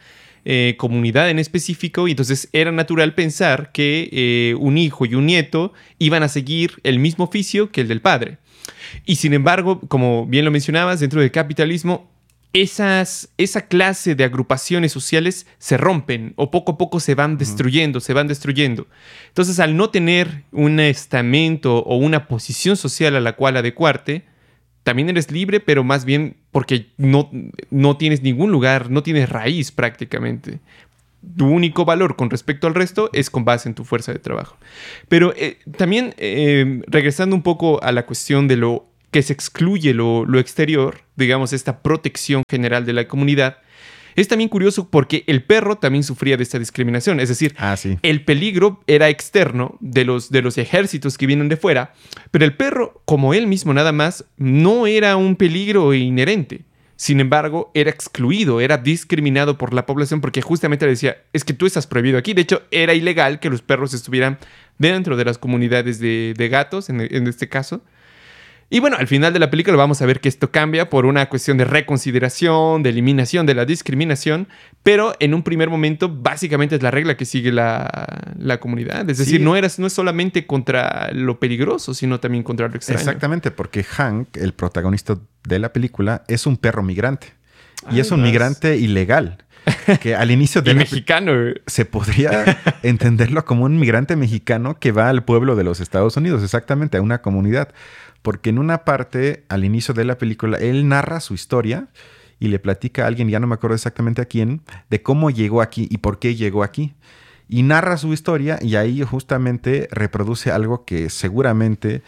comunidad 0.78 1.28
en 1.30 1.38
específico. 1.38 2.08
Y 2.08 2.12
entonces 2.12 2.48
era 2.52 2.72
natural 2.72 3.14
pensar 3.14 3.72
que 3.72 4.56
un 4.58 4.78
hijo 4.78 5.04
y 5.04 5.14
un 5.14 5.26
nieto 5.26 5.72
iban 5.98 6.22
a 6.22 6.28
seguir 6.28 6.80
el 6.82 6.98
mismo 6.98 7.24
oficio 7.24 7.70
que 7.70 7.82
el 7.82 7.88
del 7.88 8.00
padre. 8.00 8.38
Y 9.04 9.16
sin 9.16 9.34
embargo, 9.34 9.80
como 9.88 10.26
bien 10.26 10.44
lo 10.44 10.50
mencionabas, 10.50 11.00
dentro 11.00 11.20
del 11.20 11.30
capitalismo, 11.30 12.08
esas, 12.52 13.30
esa 13.38 13.66
clase 13.66 14.14
de 14.14 14.24
agrupaciones 14.24 14.92
sociales 14.92 15.46
se 15.58 15.76
rompen 15.76 16.32
o 16.36 16.50
poco 16.50 16.72
a 16.72 16.78
poco 16.78 17.00
se 17.00 17.14
van 17.14 17.38
destruyendo, 17.38 18.00
se 18.00 18.12
van 18.12 18.26
destruyendo. 18.26 18.86
Entonces, 19.28 19.60
al 19.60 19.76
no 19.76 19.90
tener 19.90 20.44
un 20.52 20.80
estamento 20.80 21.78
o 21.78 21.96
una 21.96 22.26
posición 22.26 22.76
social 22.76 23.14
a 23.16 23.20
la 23.20 23.36
cual 23.36 23.56
adecuarte, 23.56 24.24
también 24.82 25.08
eres 25.10 25.30
libre, 25.30 25.60
pero 25.60 25.84
más 25.84 26.04
bien 26.04 26.36
porque 26.50 26.86
no, 26.96 27.30
no 27.70 27.96
tienes 27.96 28.22
ningún 28.22 28.50
lugar, 28.50 28.90
no 28.90 29.02
tienes 29.02 29.28
raíz 29.28 29.70
prácticamente 29.70 30.58
tu 31.36 31.46
único 31.46 31.84
valor 31.84 32.16
con 32.16 32.30
respecto 32.30 32.66
al 32.66 32.74
resto 32.74 33.10
es 33.12 33.30
con 33.30 33.44
base 33.44 33.68
en 33.68 33.74
tu 33.74 33.84
fuerza 33.84 34.12
de 34.12 34.18
trabajo. 34.18 34.56
Pero 35.08 35.34
eh, 35.36 35.58
también 35.76 36.14
eh, 36.16 36.82
regresando 36.86 37.36
un 37.36 37.42
poco 37.42 37.82
a 37.82 37.92
la 37.92 38.06
cuestión 38.06 38.48
de 38.48 38.56
lo 38.56 38.86
que 39.10 39.22
se 39.22 39.32
excluye 39.32 39.94
lo, 39.94 40.38
exterior, 40.38 41.02
digamos, 41.16 41.52
esta 41.52 41.82
protección 41.82 42.42
general 42.48 42.86
de 42.86 42.92
la 42.92 43.08
comunidad, 43.08 43.58
es 44.16 44.28
también 44.28 44.48
curioso 44.48 44.88
porque 44.90 45.24
el 45.26 45.42
perro 45.42 45.78
también 45.78 46.04
sufría 46.04 46.36
de 46.36 46.42
esta 46.42 46.58
discriminación. 46.58 47.20
Es 47.20 47.28
decir, 47.28 47.54
ah, 47.58 47.76
el 48.02 48.24
peligro 48.24 48.82
era 48.86 49.08
externo 49.08 49.76
de 49.80 50.04
los, 50.04 50.30
de 50.30 50.42
los 50.42 50.58
ejércitos 50.58 51.16
que 51.16 51.26
vienen 51.26 51.48
de 51.48 51.56
fuera, 51.56 51.94
pero 52.30 52.44
el 52.44 52.56
perro, 52.56 53.02
como 53.04 53.34
él 53.34 53.46
mismo 53.46 53.72
nada 53.72 53.92
más, 53.92 54.24
no 54.36 54.86
era 54.86 55.16
un 55.16 55.36
peligro 55.36 55.94
inherente. 55.94 56.64
Sin 56.96 57.18
embargo, 57.18 57.70
era 57.72 57.88
excluido, 57.88 58.60
era 58.60 58.76
discriminado 58.76 59.56
por 59.56 59.72
la 59.72 59.86
población 59.86 60.20
porque 60.20 60.42
justamente 60.42 60.84
le 60.84 60.90
decía, 60.90 61.16
es 61.32 61.44
que 61.44 61.54
tú 61.54 61.64
estás 61.64 61.86
prohibido 61.86 62.18
aquí. 62.18 62.34
De 62.34 62.42
hecho, 62.42 62.62
era 62.70 62.92
ilegal 62.92 63.40
que 63.40 63.48
los 63.48 63.62
perros 63.62 63.94
estuvieran 63.94 64.38
dentro 64.76 65.16
de 65.16 65.24
las 65.24 65.38
comunidades 65.38 65.98
de, 65.98 66.48
gatos, 66.50 66.90
en, 66.90 67.00
en 67.00 67.26
este 67.26 67.48
caso. 67.48 67.82
Y 68.72 68.78
bueno, 68.78 68.96
al 68.96 69.08
final 69.08 69.32
de 69.32 69.40
la 69.40 69.50
película 69.50 69.76
vamos 69.76 70.00
a 70.00 70.06
ver 70.06 70.20
que 70.20 70.28
esto 70.28 70.52
cambia 70.52 70.88
por 70.88 71.04
una 71.04 71.28
cuestión 71.28 71.58
de 71.58 71.64
reconsideración, 71.64 72.84
de 72.84 72.90
eliminación 72.90 73.44
de 73.44 73.54
la 73.54 73.64
discriminación, 73.64 74.46
pero 74.84 75.12
en 75.18 75.34
un 75.34 75.42
primer 75.42 75.68
momento 75.68 76.08
básicamente 76.08 76.76
es 76.76 76.82
la 76.82 76.92
regla 76.92 77.16
que 77.16 77.24
sigue 77.24 77.50
la, 77.50 77.90
comunidad. 78.60 79.10
Es 79.10 79.18
decir, 79.18 79.40
no, 79.40 79.56
eras, 79.56 79.80
no 79.80 79.88
es 79.88 79.92
solamente 79.92 80.46
contra 80.46 81.10
lo 81.12 81.40
peligroso, 81.40 81.94
sino 81.94 82.20
también 82.20 82.44
contra 82.44 82.68
lo 82.68 82.76
extraño. 82.76 83.00
Exactamente, 83.00 83.50
porque 83.50 83.82
Hank, 83.82 84.36
el 84.36 84.52
protagonista 84.52 85.18
de 85.42 85.58
la 85.58 85.72
película, 85.72 86.22
es 86.28 86.46
un 86.46 86.56
perro 86.56 86.84
migrante. 86.84 87.34
Y 87.90 87.98
es 87.98 88.12
un 88.12 88.22
migrante 88.22 88.76
ilegal 88.76 89.44
que 90.00 90.14
al 90.14 90.30
inicio 90.30 90.62
de 90.62 90.74
mexicano 90.74 91.32
se 91.66 91.84
podría 91.84 92.60
entenderlo 92.82 93.44
como 93.44 93.64
un 93.64 93.78
migrante 93.78 94.16
mexicano 94.16 94.78
que 94.78 94.92
va 94.92 95.08
al 95.08 95.24
pueblo 95.24 95.56
de 95.56 95.64
los 95.64 95.80
Estados 95.80 96.16
Unidos, 96.16 96.42
exactamente 96.42 96.98
a 96.98 97.02
una 97.02 97.20
comunidad 97.22 97.70
porque 98.22 98.50
en 98.50 98.58
una 98.58 98.84
parte, 98.84 99.44
al 99.48 99.64
inicio 99.64 99.94
de 99.94 100.04
la 100.04 100.18
película, 100.18 100.58
él 100.58 100.88
narra 100.88 101.20
su 101.20 101.34
historia 101.34 101.88
y 102.38 102.48
le 102.48 102.58
platica 102.58 103.04
a 103.04 103.06
alguien, 103.06 103.28
ya 103.28 103.40
no 103.40 103.46
me 103.46 103.54
acuerdo 103.54 103.74
exactamente 103.74 104.22
a 104.22 104.26
quién, 104.26 104.62
de 104.88 105.02
cómo 105.02 105.30
llegó 105.30 105.62
aquí 105.62 105.88
y 105.90 105.98
por 105.98 106.18
qué 106.18 106.34
llegó 106.34 106.62
aquí. 106.62 106.94
Y 107.48 107.62
narra 107.62 107.96
su 107.96 108.12
historia 108.12 108.58
y 108.62 108.76
ahí 108.76 109.02
justamente 109.02 109.88
reproduce 109.90 110.50
algo 110.50 110.84
que 110.84 111.10
seguramente 111.10 112.02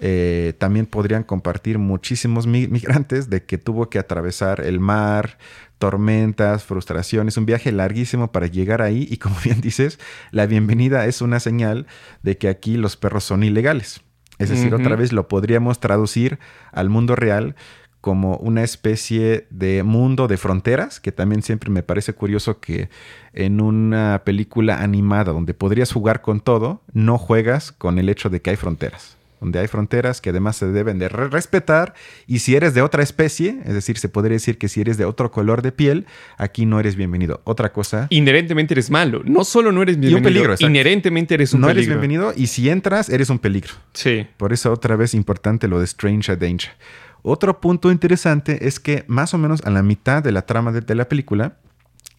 eh, 0.00 0.54
también 0.58 0.86
podrían 0.86 1.22
compartir 1.22 1.78
muchísimos 1.78 2.46
migrantes 2.46 3.30
de 3.30 3.44
que 3.44 3.56
tuvo 3.56 3.88
que 3.88 3.98
atravesar 3.98 4.60
el 4.60 4.80
mar, 4.80 5.38
tormentas, 5.78 6.64
frustraciones, 6.64 7.36
un 7.36 7.46
viaje 7.46 7.72
larguísimo 7.72 8.32
para 8.32 8.48
llegar 8.48 8.82
ahí 8.82 9.06
y 9.10 9.16
como 9.16 9.36
bien 9.44 9.60
dices, 9.60 9.98
la 10.30 10.46
bienvenida 10.46 11.06
es 11.06 11.22
una 11.22 11.40
señal 11.40 11.86
de 12.22 12.36
que 12.36 12.48
aquí 12.48 12.76
los 12.76 12.96
perros 12.96 13.24
son 13.24 13.42
ilegales. 13.44 14.02
Es 14.42 14.50
decir, 14.50 14.74
otra 14.74 14.96
vez 14.96 15.12
lo 15.12 15.28
podríamos 15.28 15.78
traducir 15.78 16.38
al 16.72 16.90
mundo 16.90 17.16
real 17.16 17.54
como 18.00 18.36
una 18.38 18.64
especie 18.64 19.46
de 19.50 19.84
mundo 19.84 20.26
de 20.26 20.36
fronteras, 20.36 20.98
que 20.98 21.12
también 21.12 21.42
siempre 21.42 21.70
me 21.70 21.84
parece 21.84 22.12
curioso 22.12 22.58
que 22.58 22.88
en 23.32 23.60
una 23.60 24.22
película 24.24 24.82
animada 24.82 25.32
donde 25.32 25.54
podrías 25.54 25.92
jugar 25.92 26.20
con 26.20 26.40
todo, 26.40 26.82
no 26.92 27.16
juegas 27.16 27.70
con 27.70 27.98
el 27.98 28.08
hecho 28.08 28.28
de 28.28 28.42
que 28.42 28.50
hay 28.50 28.56
fronteras 28.56 29.16
donde 29.42 29.58
hay 29.58 29.66
fronteras 29.66 30.20
que 30.20 30.30
además 30.30 30.54
se 30.54 30.66
deben 30.70 31.00
de 31.00 31.08
respetar 31.08 31.94
y 32.28 32.38
si 32.38 32.54
eres 32.54 32.74
de 32.74 32.82
otra 32.82 33.02
especie, 33.02 33.58
es 33.64 33.74
decir, 33.74 33.98
se 33.98 34.08
podría 34.08 34.36
decir 34.36 34.56
que 34.56 34.68
si 34.68 34.80
eres 34.80 34.96
de 34.98 35.04
otro 35.04 35.32
color 35.32 35.62
de 35.62 35.72
piel, 35.72 36.06
aquí 36.38 36.64
no 36.64 36.78
eres 36.78 36.94
bienvenido. 36.94 37.40
Otra 37.42 37.72
cosa. 37.72 38.06
Inherentemente 38.10 38.74
eres 38.74 38.88
malo. 38.88 39.22
No 39.24 39.42
solo 39.42 39.72
no 39.72 39.82
eres 39.82 39.98
bienvenido, 39.98 40.18
un 40.18 40.22
peligro, 40.22 40.54
inherentemente 40.60 41.34
eres 41.34 41.52
un 41.54 41.60
no 41.60 41.66
peligro. 41.66 41.88
No 41.88 41.92
eres 41.92 42.08
bienvenido 42.08 42.32
y 42.36 42.46
si 42.46 42.70
entras, 42.70 43.08
eres 43.08 43.30
un 43.30 43.40
peligro. 43.40 43.72
Sí. 43.94 44.28
Por 44.36 44.52
eso 44.52 44.72
otra 44.72 44.94
vez 44.94 45.12
importante 45.12 45.66
lo 45.66 45.80
de 45.80 45.86
Strange 45.86 46.36
Danger. 46.36 46.70
Otro 47.22 47.60
punto 47.60 47.90
interesante 47.90 48.68
es 48.68 48.78
que 48.78 49.04
más 49.08 49.34
o 49.34 49.38
menos 49.38 49.60
a 49.64 49.70
la 49.70 49.82
mitad 49.82 50.22
de 50.22 50.30
la 50.30 50.42
trama 50.42 50.70
de 50.70 50.94
la 50.94 51.08
película, 51.08 51.56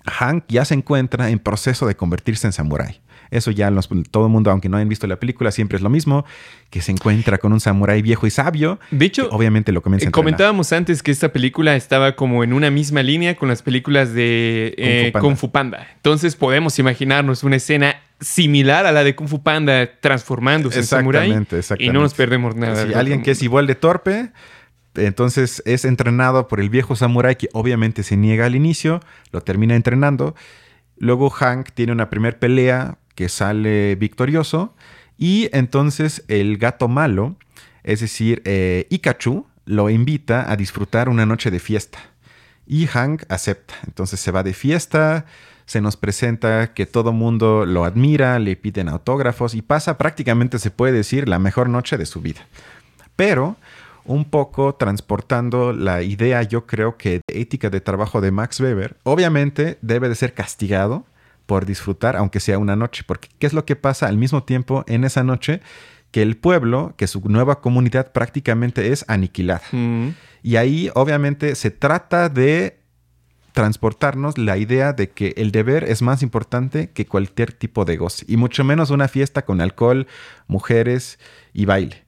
Hank 0.05 0.43
ya 0.49 0.65
se 0.65 0.73
encuentra 0.73 1.29
en 1.29 1.39
proceso 1.39 1.87
de 1.87 1.95
convertirse 1.95 2.47
en 2.47 2.53
samurái. 2.53 2.99
Eso 3.33 3.51
ya 3.51 3.71
todo 4.11 4.25
el 4.27 4.31
mundo, 4.31 4.51
aunque 4.51 4.69
no 4.69 4.77
hayan 4.77 4.89
visto 4.89 5.07
la 5.07 5.19
película, 5.19 5.51
siempre 5.51 5.77
es 5.77 5.81
lo 5.81 5.89
mismo, 5.89 6.25
que 6.69 6.81
se 6.81 6.91
encuentra 6.91 7.37
con 7.39 7.51
un 7.51 7.59
samurái 7.59 8.01
viejo 8.01 8.27
y 8.27 8.29
sabio. 8.29 8.79
De 8.91 9.05
hecho, 9.05 9.27
obviamente 9.31 9.71
lo 9.71 9.81
comienza 9.81 10.07
a 10.07 10.11
Comentábamos 10.11 10.71
antes 10.71 11.01
que 11.01 11.11
esta 11.11 11.33
película 11.33 11.75
estaba 11.75 12.15
como 12.15 12.43
en 12.43 12.53
una 12.53 12.69
misma 12.69 13.01
línea 13.01 13.35
con 13.35 13.49
las 13.49 13.61
películas 13.61 14.13
de 14.13 15.11
Kung, 15.19 15.35
Fu, 15.35 15.47
eh, 15.47 15.49
Panda. 15.49 15.87
Entonces 15.95 16.35
podemos 16.35 16.77
imaginarnos 16.79 17.43
una 17.43 17.55
escena 17.55 17.95
similar 18.19 18.85
a 18.85 18.91
la 18.91 19.03
de 19.03 19.15
Kung 19.15 19.27
Fu 19.27 19.41
Panda 19.41 19.89
transformándose 19.99 20.77
en. 20.77 20.83
Exactamente. 20.83 21.61
Y 21.79 21.89
no 21.89 22.01
nos 22.01 22.13
perdemos 22.13 22.55
nada. 22.55 22.85
Si 22.85 22.93
alguien 22.93 23.23
que 23.23 23.31
es 23.31 23.41
igual 23.41 23.67
de 23.67 23.75
torpe, 23.75 24.31
entonces 24.95 25.63
es 25.65 25.85
entrenado 25.85 26.47
por 26.47 26.59
el 26.59 26.69
viejo 26.69 26.95
samurái 26.95 27.35
que 27.35 27.49
obviamente 27.53 28.03
se 28.03 28.17
niega 28.17 28.45
al 28.45 28.55
inicio, 28.55 28.99
lo 29.31 29.41
termina 29.41 29.75
entrenando. 29.75 30.35
Luego 30.97 31.29
Hank 31.29 31.71
tiene 31.73 31.91
una 31.91 32.09
primera 32.09 32.37
pelea 32.37 32.97
que 33.15 33.29
sale 33.29 33.95
victorioso 33.95 34.73
y 35.17 35.49
entonces 35.53 36.23
el 36.27 36.57
gato 36.57 36.87
malo, 36.87 37.35
es 37.83 37.99
decir, 37.99 38.41
eh, 38.45 38.87
Ikachu, 38.89 39.45
lo 39.65 39.89
invita 39.89 40.51
a 40.51 40.55
disfrutar 40.55 41.09
una 41.09 41.25
noche 41.25 41.51
de 41.51 41.59
fiesta. 41.59 41.99
Y 42.65 42.87
Hank 42.87 43.23
acepta. 43.29 43.75
Entonces 43.85 44.19
se 44.19 44.31
va 44.31 44.43
de 44.43 44.53
fiesta, 44.53 45.25
se 45.65 45.81
nos 45.81 45.97
presenta 45.97 46.73
que 46.73 46.85
todo 46.85 47.13
mundo 47.13 47.65
lo 47.65 47.85
admira, 47.85 48.39
le 48.39 48.55
piden 48.55 48.89
autógrafos 48.89 49.53
y 49.53 49.61
pasa 49.61 49.97
prácticamente, 49.97 50.59
se 50.59 50.71
puede 50.71 50.93
decir, 50.93 51.29
la 51.29 51.39
mejor 51.39 51.69
noche 51.69 51.97
de 51.97 52.05
su 52.05 52.21
vida. 52.21 52.41
Pero 53.15 53.55
un 54.05 54.25
poco 54.25 54.75
transportando 54.75 55.71
la 55.71 56.01
idea, 56.01 56.43
yo 56.43 56.65
creo 56.65 56.97
que 56.97 57.21
de 57.27 57.41
ética 57.41 57.69
de 57.69 57.79
trabajo 57.79 58.19
de 58.19 58.31
Max 58.31 58.59
Weber, 58.59 58.97
obviamente 59.03 59.77
debe 59.81 60.09
de 60.09 60.15
ser 60.15 60.33
castigado 60.33 61.05
por 61.45 61.65
disfrutar, 61.65 62.15
aunque 62.15 62.39
sea 62.39 62.57
una 62.57 62.75
noche, 62.75 63.03
porque 63.05 63.29
¿qué 63.39 63.47
es 63.47 63.53
lo 63.53 63.65
que 63.65 63.75
pasa 63.75 64.07
al 64.07 64.17
mismo 64.17 64.43
tiempo 64.43 64.83
en 64.87 65.03
esa 65.03 65.23
noche? 65.23 65.61
Que 66.11 66.21
el 66.21 66.37
pueblo, 66.37 66.93
que 66.97 67.07
su 67.07 67.21
nueva 67.21 67.59
comunidad 67.61 68.11
prácticamente 68.11 68.91
es 68.91 69.05
aniquilada. 69.07 69.63
Mm. 69.71 70.09
Y 70.43 70.55
ahí 70.57 70.89
obviamente 70.93 71.55
se 71.55 71.71
trata 71.71 72.29
de 72.29 72.79
transportarnos 73.53 74.37
la 74.37 74.57
idea 74.57 74.93
de 74.93 75.09
que 75.11 75.33
el 75.37 75.51
deber 75.51 75.83
es 75.83 76.01
más 76.01 76.23
importante 76.23 76.89
que 76.89 77.05
cualquier 77.05 77.53
tipo 77.53 77.85
de 77.85 77.97
goce, 77.97 78.25
y 78.27 78.35
mucho 78.35 78.63
menos 78.63 78.89
una 78.89 79.07
fiesta 79.07 79.45
con 79.45 79.61
alcohol, 79.61 80.07
mujeres 80.47 81.19
y 81.53 81.65
baile. 81.65 82.03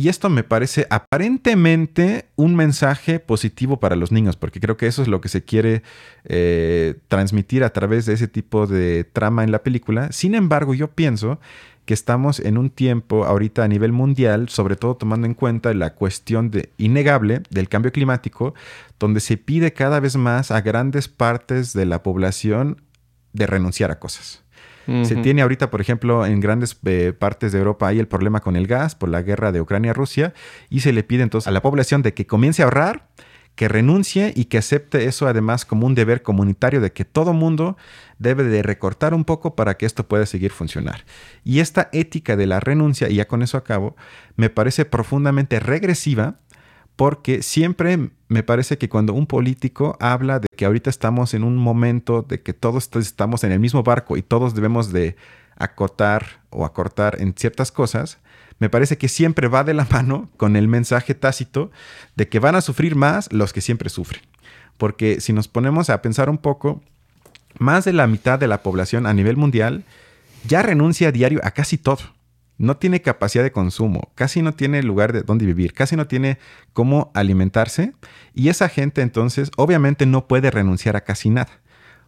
Y 0.00 0.08
esto 0.08 0.30
me 0.30 0.44
parece 0.44 0.86
aparentemente 0.88 2.24
un 2.34 2.56
mensaje 2.56 3.20
positivo 3.20 3.80
para 3.80 3.96
los 3.96 4.12
niños, 4.12 4.34
porque 4.34 4.58
creo 4.58 4.78
que 4.78 4.86
eso 4.86 5.02
es 5.02 5.08
lo 5.08 5.20
que 5.20 5.28
se 5.28 5.44
quiere 5.44 5.82
eh, 6.24 6.94
transmitir 7.08 7.64
a 7.64 7.74
través 7.74 8.06
de 8.06 8.14
ese 8.14 8.26
tipo 8.26 8.66
de 8.66 9.04
trama 9.04 9.44
en 9.44 9.52
la 9.52 9.62
película. 9.62 10.10
Sin 10.10 10.34
embargo, 10.34 10.72
yo 10.72 10.88
pienso 10.88 11.38
que 11.84 11.92
estamos 11.92 12.40
en 12.40 12.56
un 12.56 12.70
tiempo 12.70 13.26
ahorita 13.26 13.62
a 13.62 13.68
nivel 13.68 13.92
mundial, 13.92 14.48
sobre 14.48 14.74
todo 14.74 14.96
tomando 14.96 15.26
en 15.26 15.34
cuenta 15.34 15.74
la 15.74 15.92
cuestión 15.92 16.50
de, 16.50 16.70
innegable 16.78 17.42
del 17.50 17.68
cambio 17.68 17.92
climático, 17.92 18.54
donde 18.98 19.20
se 19.20 19.36
pide 19.36 19.74
cada 19.74 20.00
vez 20.00 20.16
más 20.16 20.50
a 20.50 20.62
grandes 20.62 21.08
partes 21.08 21.74
de 21.74 21.84
la 21.84 22.02
población 22.02 22.80
de 23.34 23.46
renunciar 23.46 23.90
a 23.90 23.98
cosas. 23.98 24.39
Se 25.04 25.16
tiene 25.16 25.42
ahorita, 25.42 25.70
por 25.70 25.80
ejemplo, 25.80 26.26
en 26.26 26.40
grandes 26.40 26.78
eh, 26.84 27.12
partes 27.16 27.52
de 27.52 27.58
Europa 27.58 27.86
hay 27.86 27.98
el 27.98 28.08
problema 28.08 28.40
con 28.40 28.56
el 28.56 28.66
gas 28.66 28.94
por 28.94 29.08
la 29.08 29.22
guerra 29.22 29.52
de 29.52 29.60
Ucrania-Rusia 29.60 30.34
y 30.68 30.80
se 30.80 30.92
le 30.92 31.04
pide 31.04 31.22
entonces 31.22 31.46
a 31.46 31.52
la 31.52 31.62
población 31.62 32.02
de 32.02 32.12
que 32.12 32.26
comience 32.26 32.62
a 32.62 32.64
ahorrar, 32.64 33.06
que 33.54 33.68
renuncie 33.68 34.32
y 34.34 34.46
que 34.46 34.58
acepte 34.58 35.04
eso 35.04 35.28
además 35.28 35.64
como 35.64 35.86
un 35.86 35.94
deber 35.94 36.22
comunitario 36.22 36.80
de 36.80 36.92
que 36.92 37.04
todo 37.04 37.32
mundo 37.32 37.76
debe 38.18 38.44
de 38.44 38.62
recortar 38.62 39.14
un 39.14 39.24
poco 39.24 39.54
para 39.54 39.76
que 39.76 39.86
esto 39.86 40.08
pueda 40.08 40.26
seguir 40.26 40.50
funcionar. 40.50 41.04
Y 41.44 41.60
esta 41.60 41.88
ética 41.92 42.36
de 42.36 42.46
la 42.46 42.58
renuncia, 42.58 43.08
y 43.08 43.16
ya 43.16 43.28
con 43.28 43.42
eso 43.42 43.58
acabo, 43.58 43.96
me 44.36 44.50
parece 44.50 44.84
profundamente 44.86 45.60
regresiva 45.60 46.36
porque 46.96 47.42
siempre 47.42 48.10
me 48.28 48.42
parece 48.42 48.78
que 48.78 48.88
cuando 48.88 49.14
un 49.14 49.26
político 49.26 49.96
habla 50.00 50.38
de 50.38 50.46
que 50.56 50.64
ahorita 50.66 50.90
estamos 50.90 51.34
en 51.34 51.44
un 51.44 51.56
momento 51.56 52.22
de 52.22 52.42
que 52.42 52.52
todos 52.52 52.90
estamos 52.96 53.44
en 53.44 53.52
el 53.52 53.60
mismo 53.60 53.82
barco 53.82 54.16
y 54.16 54.22
todos 54.22 54.54
debemos 54.54 54.92
de 54.92 55.16
acotar 55.56 56.42
o 56.50 56.64
acortar 56.64 57.20
en 57.20 57.34
ciertas 57.34 57.72
cosas, 57.72 58.18
me 58.58 58.70
parece 58.70 58.98
que 58.98 59.08
siempre 59.08 59.48
va 59.48 59.64
de 59.64 59.74
la 59.74 59.84
mano 59.90 60.28
con 60.36 60.56
el 60.56 60.68
mensaje 60.68 61.14
tácito 61.14 61.70
de 62.16 62.28
que 62.28 62.38
van 62.38 62.54
a 62.54 62.60
sufrir 62.60 62.94
más 62.94 63.32
los 63.32 63.52
que 63.52 63.60
siempre 63.60 63.90
sufren. 63.90 64.22
Porque 64.76 65.20
si 65.20 65.32
nos 65.32 65.48
ponemos 65.48 65.90
a 65.90 66.00
pensar 66.02 66.30
un 66.30 66.38
poco, 66.38 66.82
más 67.58 67.84
de 67.84 67.92
la 67.92 68.06
mitad 68.06 68.38
de 68.38 68.46
la 68.46 68.62
población 68.62 69.06
a 69.06 69.14
nivel 69.14 69.36
mundial 69.36 69.84
ya 70.46 70.62
renuncia 70.62 71.08
a 71.08 71.12
diario 71.12 71.40
a 71.42 71.50
casi 71.50 71.76
todo 71.76 72.00
no 72.60 72.76
tiene 72.76 73.00
capacidad 73.00 73.42
de 73.42 73.52
consumo, 73.52 74.12
casi 74.14 74.42
no 74.42 74.52
tiene 74.52 74.82
lugar 74.82 75.14
de 75.14 75.22
donde 75.22 75.46
vivir, 75.46 75.72
casi 75.72 75.96
no 75.96 76.06
tiene 76.06 76.38
cómo 76.74 77.10
alimentarse 77.14 77.94
y 78.34 78.50
esa 78.50 78.68
gente 78.68 79.00
entonces 79.00 79.50
obviamente 79.56 80.04
no 80.04 80.28
puede 80.28 80.50
renunciar 80.50 80.94
a 80.94 81.00
casi 81.00 81.30
nada. 81.30 81.62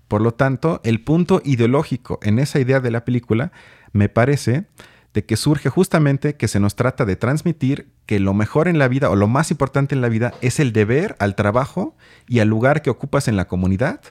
Por 0.08 0.20
lo 0.20 0.34
tanto, 0.34 0.82
el 0.84 1.00
punto 1.00 1.40
ideológico 1.42 2.18
en 2.22 2.38
esa 2.38 2.60
idea 2.60 2.80
de 2.80 2.90
la 2.90 3.06
película 3.06 3.50
me 3.92 4.10
parece 4.10 4.66
de 5.14 5.24
que 5.24 5.38
surge 5.38 5.70
justamente 5.70 6.36
que 6.36 6.48
se 6.48 6.60
nos 6.60 6.76
trata 6.76 7.06
de 7.06 7.16
transmitir 7.16 7.88
que 8.04 8.20
lo 8.20 8.34
mejor 8.34 8.68
en 8.68 8.78
la 8.78 8.88
vida 8.88 9.08
o 9.08 9.16
lo 9.16 9.28
más 9.28 9.50
importante 9.50 9.94
en 9.94 10.02
la 10.02 10.10
vida 10.10 10.34
es 10.42 10.60
el 10.60 10.74
deber 10.74 11.16
al 11.18 11.34
trabajo 11.34 11.96
y 12.28 12.40
al 12.40 12.48
lugar 12.48 12.82
que 12.82 12.90
ocupas 12.90 13.26
en 13.26 13.36
la 13.36 13.46
comunidad 13.46 14.02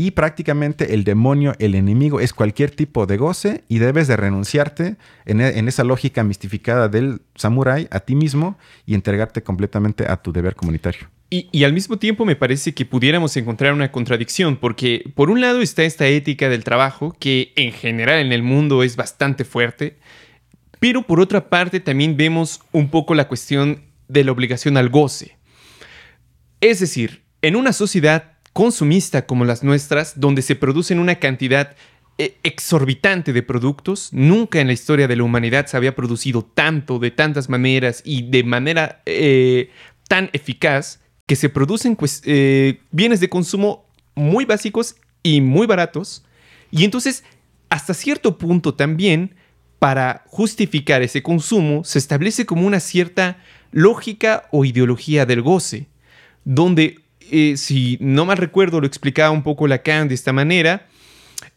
y 0.00 0.12
prácticamente 0.12 0.94
el 0.94 1.04
demonio, 1.04 1.54
el 1.58 1.74
enemigo, 1.74 2.20
es 2.20 2.32
cualquier 2.32 2.70
tipo 2.70 3.04
de 3.04 3.18
goce 3.18 3.64
y 3.68 3.80
debes 3.80 4.08
de 4.08 4.16
renunciarte 4.16 4.96
en, 5.26 5.42
e, 5.42 5.58
esa 5.68 5.84
lógica 5.84 6.24
mistificada 6.24 6.88
del 6.88 7.20
samurái 7.34 7.86
a 7.90 8.00
ti 8.00 8.14
mismo 8.14 8.56
y 8.86 8.94
entregarte 8.94 9.42
completamente 9.42 10.10
a 10.10 10.16
tu 10.16 10.32
deber 10.32 10.54
comunitario. 10.54 11.10
Y, 11.28 11.50
y, 11.52 11.64
al 11.64 11.74
mismo 11.74 11.98
tiempo 11.98 12.24
me 12.24 12.34
parece 12.34 12.72
que 12.72 12.86
pudiéramos 12.86 13.36
encontrar 13.36 13.74
una 13.74 13.92
contradicción, 13.92 14.56
porque 14.56 15.04
por 15.14 15.30
un 15.30 15.42
lado 15.42 15.60
está 15.60 15.82
esta 15.82 16.06
ética 16.06 16.48
del 16.48 16.64
trabajo, 16.64 17.14
que 17.20 17.52
en 17.56 17.70
general 17.70 18.20
en 18.20 18.32
el 18.32 18.42
mundo 18.42 18.82
es 18.82 18.96
bastante 18.96 19.44
fuerte, 19.44 19.98
pero 20.78 21.02
por 21.02 21.20
otra 21.20 21.50
parte 21.50 21.78
también 21.78 22.16
vemos 22.16 22.62
un 22.72 22.88
poco 22.88 23.14
la 23.14 23.28
cuestión 23.28 23.82
de 24.08 24.24
la 24.24 24.32
obligación 24.32 24.78
al 24.78 24.88
goce. 24.88 25.36
Es 26.62 26.80
decir, 26.80 27.22
en 27.42 27.54
una 27.54 27.74
sociedad 27.74 28.39
consumista 28.52 29.26
como 29.26 29.44
las 29.44 29.62
nuestras, 29.62 30.18
donde 30.18 30.42
se 30.42 30.56
producen 30.56 30.98
una 30.98 31.16
cantidad 31.16 31.76
eh, 32.18 32.36
exorbitante 32.42 33.32
de 33.32 33.42
productos. 33.42 34.10
Nunca 34.12 34.60
en 34.60 34.66
la 34.66 34.72
historia 34.72 35.08
de 35.08 35.16
la 35.16 35.24
humanidad 35.24 35.66
se 35.66 35.76
había 35.76 35.94
producido 35.94 36.42
tanto, 36.42 36.98
de 36.98 37.10
tantas 37.10 37.48
maneras 37.48 38.02
y 38.04 38.30
de 38.30 38.44
manera 38.44 39.02
eh, 39.06 39.70
tan 40.08 40.28
eficaz 40.32 41.00
que 41.26 41.36
se 41.36 41.48
producen 41.48 41.96
pues, 41.96 42.22
eh, 42.26 42.80
bienes 42.90 43.20
de 43.20 43.28
consumo 43.28 43.86
muy 44.14 44.44
básicos 44.44 44.96
y 45.22 45.40
muy 45.40 45.66
baratos. 45.66 46.24
Y 46.70 46.84
entonces, 46.84 47.24
hasta 47.68 47.94
cierto 47.94 48.36
punto 48.36 48.74
también, 48.74 49.34
para 49.78 50.24
justificar 50.26 51.00
ese 51.02 51.22
consumo, 51.22 51.84
se 51.84 51.98
establece 51.98 52.44
como 52.44 52.66
una 52.66 52.80
cierta 52.80 53.38
lógica 53.72 54.48
o 54.50 54.64
ideología 54.64 55.24
del 55.24 55.40
goce, 55.40 55.86
donde 56.44 56.98
eh, 57.30 57.56
si 57.56 57.96
no 58.00 58.24
mal 58.24 58.36
recuerdo, 58.36 58.80
lo 58.80 58.86
explicaba 58.86 59.30
un 59.30 59.42
poco 59.42 59.66
Lacan 59.66 60.08
de 60.08 60.14
esta 60.14 60.32
manera, 60.32 60.86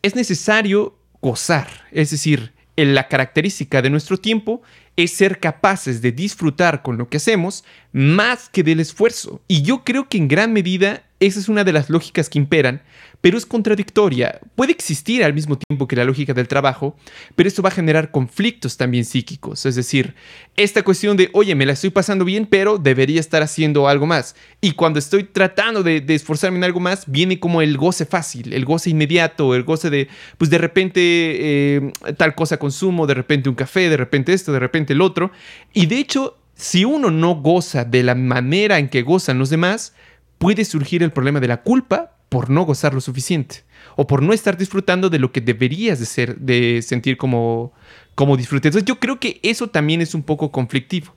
es 0.01 0.15
necesario 0.15 0.97
gozar, 1.21 1.67
es 1.91 2.11
decir, 2.11 2.53
la 2.75 3.07
característica 3.07 3.81
de 3.81 3.89
nuestro 3.89 4.17
tiempo 4.17 4.61
es 4.95 5.11
ser 5.11 5.39
capaces 5.39 6.01
de 6.01 6.11
disfrutar 6.11 6.81
con 6.81 6.97
lo 6.97 7.07
que 7.07 7.17
hacemos 7.17 7.63
más 7.91 8.49
que 8.49 8.63
del 8.63 8.79
esfuerzo. 8.79 9.41
Y 9.47 9.61
yo 9.61 9.83
creo 9.83 10.09
que 10.09 10.17
en 10.17 10.27
gran 10.27 10.53
medida 10.53 11.03
esa 11.19 11.39
es 11.39 11.49
una 11.49 11.63
de 11.63 11.73
las 11.73 11.89
lógicas 11.89 12.29
que 12.29 12.39
imperan, 12.39 12.81
pero 13.23 13.37
es 13.37 13.45
contradictoria. 13.45 14.41
Puede 14.53 14.73
existir 14.73 15.23
al 15.23 15.33
mismo 15.33 15.57
tiempo 15.57 15.87
que 15.87 15.95
la 15.95 16.03
lógica 16.03 16.33
del 16.33 16.49
trabajo, 16.49 16.97
pero 17.37 17.47
esto 17.47 17.61
va 17.61 17.69
a 17.69 17.71
generar 17.71 18.11
conflictos 18.11 18.75
también 18.75 19.05
psíquicos. 19.05 19.65
Es 19.65 19.75
decir, 19.75 20.13
esta 20.57 20.83
cuestión 20.83 21.15
de, 21.15 21.29
oye, 21.31 21.55
me 21.55 21.65
la 21.65 21.71
estoy 21.71 21.89
pasando 21.89 22.25
bien, 22.25 22.45
pero 22.45 22.77
debería 22.77 23.21
estar 23.21 23.41
haciendo 23.41 23.87
algo 23.87 24.05
más. 24.05 24.35
Y 24.59 24.73
cuando 24.73 24.99
estoy 24.99 25.23
tratando 25.23 25.83
de, 25.83 26.03
esforzarme 26.09 26.57
en 26.57 26.65
algo 26.65 26.81
más, 26.81 27.09
viene 27.09 27.39
como 27.39 27.61
el 27.61 27.77
goce 27.77 28.05
fácil, 28.05 28.51
el 28.51 28.65
goce 28.65 28.89
inmediato, 28.89 29.55
el 29.55 29.63
goce 29.63 29.89
de, 29.89 30.09
pues 30.37 30.49
de 30.49 30.57
repente 30.57 30.99
eh, 31.01 31.93
tal 32.17 32.35
cosa 32.35 32.57
consumo, 32.57 33.07
de 33.07 33.13
repente 33.13 33.47
un 33.47 33.55
café, 33.55 33.87
de 33.87 33.95
repente 33.95 34.33
esto, 34.33 34.51
de 34.51 34.59
repente 34.59 34.91
el 34.91 34.99
otro. 34.99 35.31
Y 35.71 35.85
de 35.85 35.97
hecho, 35.97 36.39
si 36.55 36.83
uno 36.83 37.09
no 37.09 37.35
goza 37.35 37.85
de 37.85 38.03
la 38.03 38.15
manera 38.15 38.79
en 38.79 38.89
que 38.89 39.01
gozan 39.01 39.39
los 39.39 39.49
demás, 39.49 39.93
puede 40.39 40.65
surgir 40.65 41.03
el 41.03 41.11
problema 41.11 41.39
de 41.39 41.47
la 41.47 41.61
culpa 41.61 42.12
por 42.33 42.49
no 42.49 42.63
gozar 42.63 42.95
lo 42.95 42.99
suficiente 42.99 43.63
o 43.95 44.07
por 44.07 44.23
no 44.23 44.33
estar 44.33 44.57
disfrutando 44.57 45.11
de 45.11 45.19
lo 45.19 45.31
que 45.31 45.39
deberías 45.39 45.99
de 45.99 46.07
ser, 46.07 46.35
de 46.37 46.81
sentir 46.81 47.15
como, 47.15 47.71
como 48.15 48.35
disfrute. 48.35 48.69
Entonces 48.69 48.87
yo 48.87 48.99
creo 48.99 49.19
que 49.19 49.39
eso 49.43 49.67
también 49.67 50.01
es 50.01 50.15
un 50.15 50.23
poco 50.23 50.51
conflictivo, 50.51 51.13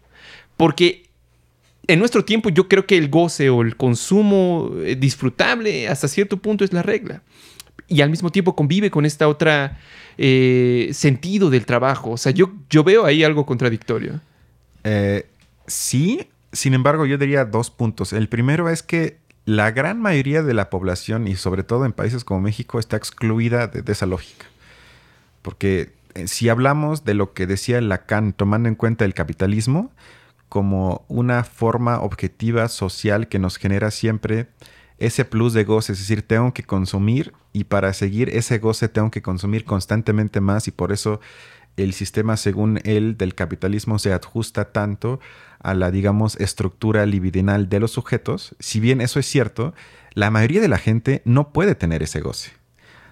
porque 0.58 1.04
en 1.86 2.00
nuestro 2.00 2.22
tiempo 2.22 2.50
yo 2.50 2.68
creo 2.68 2.86
que 2.86 2.98
el 2.98 3.08
goce 3.08 3.48
o 3.48 3.62
el 3.62 3.76
consumo 3.76 4.72
eh, 4.84 4.94
disfrutable 4.94 5.88
hasta 5.88 6.06
cierto 6.06 6.36
punto 6.36 6.64
es 6.66 6.74
la 6.74 6.82
regla. 6.82 7.22
Y 7.88 8.02
al 8.02 8.10
mismo 8.10 8.30
tiempo 8.30 8.54
convive 8.54 8.90
con 8.90 9.06
esta 9.06 9.26
otra 9.26 9.78
eh, 10.18 10.90
sentido 10.92 11.48
del 11.48 11.64
trabajo. 11.64 12.10
O 12.10 12.16
sea, 12.18 12.32
yo, 12.32 12.52
yo 12.68 12.84
veo 12.84 13.06
ahí 13.06 13.24
algo 13.24 13.46
contradictorio. 13.46 14.20
Eh, 14.84 15.24
sí, 15.66 16.28
sin 16.52 16.74
embargo, 16.74 17.06
yo 17.06 17.16
diría 17.16 17.46
dos 17.46 17.70
puntos. 17.70 18.12
El 18.12 18.28
primero 18.28 18.68
es 18.68 18.82
que 18.82 19.16
la 19.46 19.70
gran 19.70 20.02
mayoría 20.02 20.42
de 20.42 20.54
la 20.54 20.68
población, 20.70 21.28
y 21.28 21.36
sobre 21.36 21.62
todo 21.62 21.86
en 21.86 21.92
países 21.92 22.24
como 22.24 22.40
México, 22.40 22.78
está 22.78 22.96
excluida 22.96 23.68
de, 23.68 23.90
esa 23.90 24.04
lógica. 24.04 24.46
Porque 25.40 25.94
eh, 26.14 26.26
si 26.26 26.48
hablamos 26.48 27.04
de 27.04 27.14
lo 27.14 27.32
que 27.32 27.46
decía 27.46 27.80
Lacan, 27.80 28.32
tomando 28.32 28.68
en 28.68 28.74
cuenta 28.74 29.04
el 29.04 29.14
capitalismo 29.14 29.92
como 30.48 31.04
una 31.08 31.44
forma 31.44 32.00
objetiva 32.00 32.68
social 32.68 33.28
que 33.28 33.38
nos 33.38 33.56
genera 33.56 33.90
siempre 33.90 34.48
ese 34.98 35.24
plus 35.24 35.52
de 35.52 35.64
goce, 35.64 35.92
es 35.92 36.00
decir, 36.00 36.22
tengo 36.22 36.52
que 36.52 36.64
consumir 36.64 37.32
y 37.52 37.64
para 37.64 37.92
seguir 37.92 38.30
ese 38.30 38.58
goce 38.58 38.88
tengo 38.88 39.10
que 39.10 39.22
consumir 39.22 39.64
constantemente 39.64 40.40
más 40.40 40.66
y 40.68 40.70
por 40.72 40.90
eso 40.90 41.20
el 41.76 41.92
sistema, 41.92 42.36
según 42.36 42.80
él, 42.84 43.16
del 43.16 43.34
capitalismo 43.34 43.98
se 43.98 44.12
ajusta 44.12 44.72
tanto 44.72 45.20
a 45.66 45.74
la, 45.74 45.90
digamos, 45.90 46.36
estructura 46.36 47.04
libidinal 47.06 47.68
de 47.68 47.80
los 47.80 47.90
sujetos. 47.90 48.54
Si 48.60 48.78
bien 48.78 49.00
eso 49.00 49.18
es 49.18 49.26
cierto, 49.26 49.74
la 50.14 50.30
mayoría 50.30 50.60
de 50.60 50.68
la 50.68 50.78
gente 50.78 51.22
no 51.24 51.52
puede 51.52 51.74
tener 51.74 52.04
ese 52.04 52.20
goce. 52.20 52.52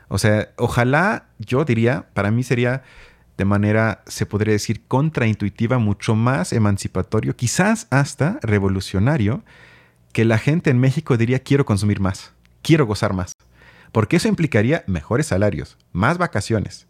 O 0.07 0.19
sea, 0.19 0.51
ojalá, 0.57 1.27
yo 1.41 1.65
diría, 1.65 2.07
para 2.15 2.31
mí 2.31 2.45
sería 2.45 2.85
de 3.37 3.45
manera, 3.45 4.05
se 4.07 4.25
podría 4.25 4.53
decir, 4.53 4.83
contraintuitiva, 4.87 5.79
mucho 5.79 6.15
más 6.15 6.53
emancipatorio, 6.53 7.35
quizás 7.35 7.89
hasta 7.91 8.39
revolucionario, 8.41 9.43
que 10.13 10.25
la 10.25 10.39
gente 10.39 10.71
en 10.71 10.79
México 10.79 11.17
diría 11.17 11.41
quiero 11.41 11.65
consumir 11.65 11.99
más, 11.99 12.35
quiero 12.63 12.87
gozar 12.87 13.15
más. 13.15 13.33
Porque 13.91 14.15
eso 14.19 14.29
implicaría 14.29 14.85
mejores 14.87 15.27
salarios, 15.27 15.77
más 15.93 16.19
vacaciones 16.19 16.87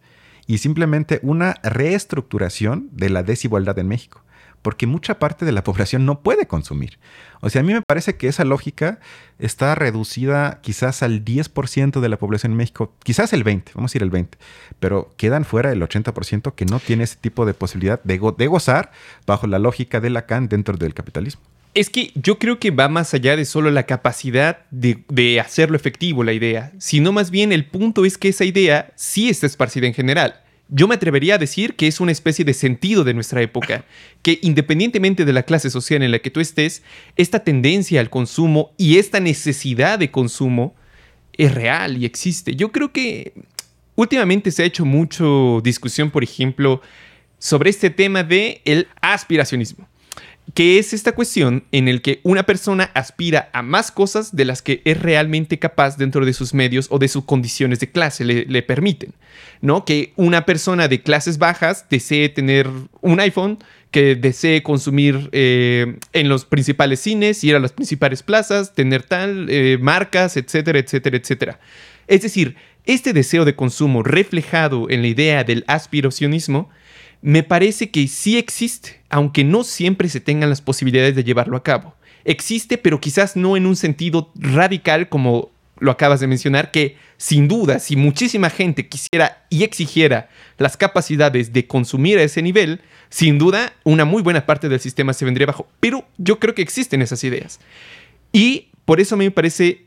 y 0.46 0.58
simplemente 0.58 1.20
una 1.22 1.54
reestructuración 1.62 2.90
de 2.92 3.08
la 3.08 3.22
desigualdad 3.22 3.78
en 3.78 3.88
México 3.88 4.23
porque 4.64 4.86
mucha 4.86 5.18
parte 5.18 5.44
de 5.44 5.52
la 5.52 5.62
población 5.62 6.06
no 6.06 6.20
puede 6.20 6.46
consumir. 6.46 6.98
O 7.42 7.50
sea, 7.50 7.60
a 7.60 7.64
mí 7.64 7.74
me 7.74 7.82
parece 7.82 8.16
que 8.16 8.28
esa 8.28 8.46
lógica 8.46 8.98
está 9.38 9.74
reducida 9.74 10.60
quizás 10.62 11.02
al 11.02 11.22
10% 11.22 12.00
de 12.00 12.08
la 12.08 12.18
población 12.18 12.52
en 12.52 12.56
México, 12.56 12.94
quizás 13.02 13.34
el 13.34 13.44
20%, 13.44 13.72
vamos 13.74 13.94
a 13.94 13.98
ir 13.98 14.02
el 14.02 14.10
20%, 14.10 14.28
pero 14.80 15.12
quedan 15.18 15.44
fuera 15.44 15.70
el 15.70 15.82
80% 15.82 16.54
que 16.54 16.64
no 16.64 16.80
tiene 16.80 17.04
ese 17.04 17.16
tipo 17.16 17.44
de 17.44 17.52
posibilidad 17.52 18.02
de, 18.04 18.18
de 18.38 18.46
gozar 18.46 18.90
bajo 19.26 19.46
la 19.46 19.58
lógica 19.58 20.00
de 20.00 20.08
Lacan 20.08 20.48
dentro 20.48 20.78
del 20.78 20.94
capitalismo. 20.94 21.42
Es 21.74 21.90
que 21.90 22.12
yo 22.14 22.38
creo 22.38 22.58
que 22.58 22.70
va 22.70 22.88
más 22.88 23.12
allá 23.12 23.36
de 23.36 23.44
solo 23.44 23.70
la 23.70 23.82
capacidad 23.82 24.60
de, 24.70 25.04
de, 25.08 25.40
hacerlo 25.40 25.76
efectivo 25.76 26.24
la 26.24 26.32
idea, 26.32 26.72
sino 26.78 27.12
más 27.12 27.30
bien 27.30 27.52
el 27.52 27.66
punto 27.66 28.06
es 28.06 28.16
que 28.16 28.28
esa 28.28 28.46
idea 28.46 28.92
sí 28.94 29.28
está 29.28 29.44
esparcida 29.44 29.86
en 29.86 29.92
general 29.92 30.43
yo 30.68 30.88
me 30.88 30.94
atrevería 30.94 31.34
a 31.34 31.38
decir 31.38 31.76
que 31.76 31.86
es 31.86 32.00
una 32.00 32.12
especie 32.12 32.44
de 32.44 32.54
sentido 32.54 33.04
de 33.04 33.14
nuestra 33.14 33.42
época, 33.42 33.84
que 34.22 34.38
independientemente 34.42 35.24
de 35.24 35.32
la 35.32 35.42
clase 35.42 35.70
social 35.70 36.02
en 36.02 36.10
la 36.10 36.20
que 36.20 36.30
tú 36.30 36.40
estés, 36.40 36.82
esta 37.16 37.40
tendencia 37.40 38.00
al 38.00 38.10
consumo 38.10 38.72
y 38.76 38.98
esta 38.98 39.20
necesidad 39.20 39.98
de 39.98 40.10
consumo 40.10 40.74
es 41.34 41.54
real 41.54 41.98
y 41.98 42.04
existe. 42.04 42.54
Yo 42.56 42.72
creo 42.72 42.92
que 42.92 43.34
últimamente 43.94 44.50
se 44.50 44.62
ha 44.62 44.66
hecho 44.66 44.84
mucho 44.84 45.60
discusión, 45.62 46.10
por 46.10 46.24
ejemplo, 46.24 46.80
sobre 47.38 47.70
este 47.70 47.90
tema 47.90 48.22
de 48.22 48.62
el 48.64 48.88
aspiracionismo 49.00 49.88
que 50.52 50.78
es 50.78 50.92
esta 50.92 51.12
cuestión 51.12 51.64
en 51.72 51.88
el 51.88 52.02
que 52.02 52.20
una 52.22 52.44
persona 52.44 52.90
aspira 52.94 53.48
a 53.52 53.62
más 53.62 53.90
cosas 53.90 54.36
de 54.36 54.44
las 54.44 54.60
que 54.60 54.82
es 54.84 55.00
realmente 55.00 55.58
capaz 55.58 55.96
dentro 55.96 56.26
de 56.26 56.34
sus 56.34 56.52
medios 56.52 56.88
o 56.90 56.98
de 56.98 57.08
sus 57.08 57.24
condiciones 57.24 57.80
de 57.80 57.90
clase 57.90 58.24
le, 58.24 58.62
permiten, 58.62 59.14
¿no? 59.62 59.84
Que 59.84 60.12
una 60.16 60.44
persona 60.44 60.86
de 60.86 61.02
clases 61.02 61.38
bajas 61.38 61.86
desee 61.88 62.28
tener 62.28 62.68
un 63.00 63.20
iPhone, 63.20 63.58
que 63.90 64.16
desee 64.16 64.62
consumir 64.62 65.30
eh, 65.32 65.98
en 66.12 66.28
los 66.28 66.44
principales 66.44 67.00
cines, 67.00 67.42
ir 67.42 67.56
a 67.56 67.60
las 67.60 67.72
principales 67.72 68.22
plazas, 68.22 68.74
tener 68.74 69.02
tal, 69.02 69.46
eh, 69.48 69.78
marcas, 69.80 70.36
etcétera, 70.36 70.78
etcétera, 70.78 71.16
etcétera. 71.16 71.60
Es 72.06 72.22
decir, 72.22 72.56
este 72.84 73.14
deseo 73.14 73.44
de 73.44 73.56
consumo 73.56 74.02
reflejado 74.02 74.90
en 74.90 75.00
la 75.00 75.08
idea 75.08 75.42
del 75.42 75.64
aspiracionismo 75.68 76.68
me 77.24 77.42
parece 77.42 77.88
que 77.88 78.06
sí 78.06 78.36
existe, 78.36 79.00
aunque 79.08 79.44
no 79.44 79.64
siempre 79.64 80.10
se 80.10 80.20
tengan 80.20 80.50
las 80.50 80.60
posibilidades 80.60 81.16
de 81.16 81.24
llevarlo 81.24 81.56
a 81.56 81.62
cabo. 81.62 81.94
Existe, 82.26 82.76
pero 82.76 83.00
quizás 83.00 83.34
no 83.34 83.56
en 83.56 83.64
un 83.64 83.76
sentido 83.76 84.30
radical 84.34 85.08
como 85.08 85.50
lo 85.78 85.90
acabas 85.90 86.20
de 86.20 86.26
mencionar, 86.26 86.70
que 86.70 86.98
sin 87.16 87.48
duda, 87.48 87.78
si 87.78 87.96
muchísima 87.96 88.50
gente 88.50 88.90
quisiera 88.90 89.46
y 89.48 89.62
exigiera 89.62 90.28
las 90.58 90.76
capacidades 90.76 91.54
de 91.54 91.66
consumir 91.66 92.18
a 92.18 92.22
ese 92.22 92.42
nivel, 92.42 92.82
sin 93.08 93.38
duda 93.38 93.72
una 93.84 94.04
muy 94.04 94.20
buena 94.20 94.44
parte 94.44 94.68
del 94.68 94.80
sistema 94.80 95.14
se 95.14 95.24
vendría 95.24 95.46
bajo. 95.46 95.66
Pero 95.80 96.04
yo 96.18 96.38
creo 96.38 96.54
que 96.54 96.60
existen 96.60 97.00
esas 97.00 97.24
ideas. 97.24 97.58
Y 98.32 98.68
por 98.84 99.00
eso 99.00 99.16
me 99.16 99.30
parece, 99.30 99.86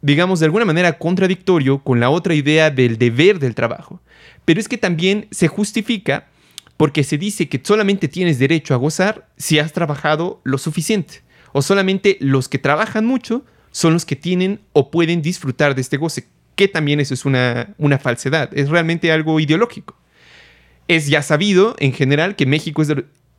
digamos, 0.00 0.40
de 0.40 0.46
alguna 0.46 0.64
manera 0.64 0.98
contradictorio 0.98 1.82
con 1.82 2.00
la 2.00 2.10
otra 2.10 2.34
idea 2.34 2.70
del 2.70 2.98
deber 2.98 3.38
del 3.38 3.54
trabajo. 3.54 4.00
Pero 4.44 4.60
es 4.60 4.68
que 4.68 4.78
también 4.78 5.26
se 5.30 5.48
justifica 5.48 6.28
porque 6.76 7.02
se 7.04 7.18
dice 7.18 7.48
que 7.48 7.60
solamente 7.62 8.08
tienes 8.08 8.38
derecho 8.38 8.72
a 8.72 8.78
gozar 8.78 9.28
si 9.36 9.58
has 9.58 9.72
trabajado 9.72 10.40
lo 10.44 10.58
suficiente. 10.58 11.22
O 11.52 11.60
solamente 11.60 12.16
los 12.20 12.48
que 12.48 12.58
trabajan 12.58 13.04
mucho 13.04 13.44
son 13.72 13.92
los 13.92 14.04
que 14.04 14.16
tienen 14.16 14.60
o 14.72 14.90
pueden 14.90 15.20
disfrutar 15.20 15.74
de 15.74 15.80
este 15.80 15.96
goce, 15.96 16.28
que 16.54 16.68
también 16.68 17.00
eso 17.00 17.14
es 17.14 17.24
una, 17.24 17.74
una 17.78 17.98
falsedad, 17.98 18.50
es 18.56 18.68
realmente 18.68 19.10
algo 19.12 19.40
ideológico. 19.40 19.96
Es 20.86 21.08
ya 21.08 21.22
sabido 21.22 21.74
en 21.78 21.92
general 21.92 22.36
que 22.36 22.46
México 22.46 22.80
es 22.80 22.92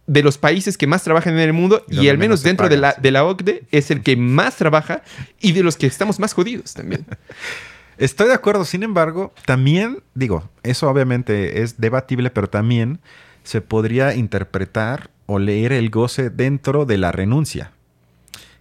de, 0.10 0.24
los 0.24 0.38
países 0.38 0.78
que 0.78 0.88
más 0.88 1.04
trabajan 1.04 1.34
en 1.34 1.40
el 1.40 1.54
mundo 1.54 1.86
y, 1.90 2.10
al 2.10 2.18
menos 2.18 2.44
dentro 2.44 2.70
de, 2.70 2.78
la, 2.78 2.96
de 3.00 3.12
la 3.12 3.24
OCDE 3.26 3.64
es 3.72 3.92
el 3.92 4.02
que 4.02 4.16
más 4.16 4.56
trabaja 4.58 5.04
y 5.40 5.52
de 5.52 5.64
los 5.64 5.78
que 5.78 5.88
estamos 5.88 6.20
más 6.20 6.34
jodidos 6.34 6.74
también. 6.74 7.06
Estoy 7.98 8.30
de 8.30 8.34
acuerdo, 8.34 8.64
sin 8.64 8.84
embargo, 8.84 9.34
también, 9.46 10.02
digo, 10.14 10.50
eso 10.64 10.90
obviamente 10.90 11.62
es 11.62 11.82
debatible, 11.82 12.30
pero 12.30 12.50
también 12.50 13.00
se 13.44 13.60
podría 13.60 14.16
interpretar 14.16 15.10
o 15.26 15.38
leer 15.38 15.74
el 15.74 15.90
goce 15.90 16.30
dentro 16.30 16.86
de 16.86 16.98
la 16.98 17.12
renuncia. 17.12 17.74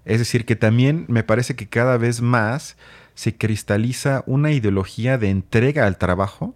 Es 0.04 0.18
decir, 0.18 0.44
que 0.44 0.56
también 0.56 1.04
me 1.08 1.22
parece 1.22 1.54
que 1.54 1.68
cada 1.68 1.98
vez 1.98 2.20
más 2.20 2.76
se 3.14 3.36
cristaliza 3.36 4.22
una 4.26 4.52
ideología 4.52 5.18
de 5.18 5.30
entrega 5.30 5.86
al 5.86 5.98
trabajo. 5.98 6.54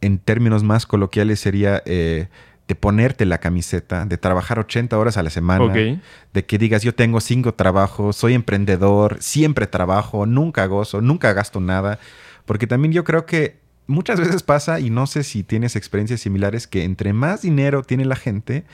En 0.00 0.18
términos 0.18 0.64
más 0.64 0.86
coloquiales 0.86 1.38
sería 1.40 1.82
eh, 1.86 2.28
de 2.68 2.74
ponerte 2.74 3.24
la 3.24 3.38
camiseta, 3.38 4.04
de 4.04 4.18
trabajar 4.18 4.58
80 4.58 4.96
horas 4.98 5.16
a 5.16 5.22
la 5.22 5.30
semana, 5.30 5.72
de 5.72 6.44
que 6.44 6.58
digas 6.58 6.82
yo 6.82 6.94
tengo 6.94 7.20
cinco 7.20 7.54
trabajos, 7.54 8.16
soy 8.16 8.34
emprendedor, 8.34 9.16
siempre 9.20 9.66
trabajo, 9.66 10.26
nunca 10.26 10.66
gozo, 10.66 11.00
nunca 11.00 11.32
gasto 11.32 11.60
nada, 11.60 11.98
porque 12.44 12.66
también 12.66 12.92
yo 12.92 13.04
creo 13.04 13.24
que 13.24 13.56
muchas 13.86 14.20
veces 14.20 14.42
pasa, 14.42 14.80
y 14.80 14.90
no 14.90 15.06
sé 15.06 15.24
si 15.24 15.42
tienes 15.42 15.76
experiencias 15.76 16.20
similares, 16.20 16.66
que 16.66 16.84
entre 16.84 17.14
más 17.14 17.40
dinero 17.40 17.82
tiene 17.82 18.04
la 18.04 18.16
gente, 18.16 18.64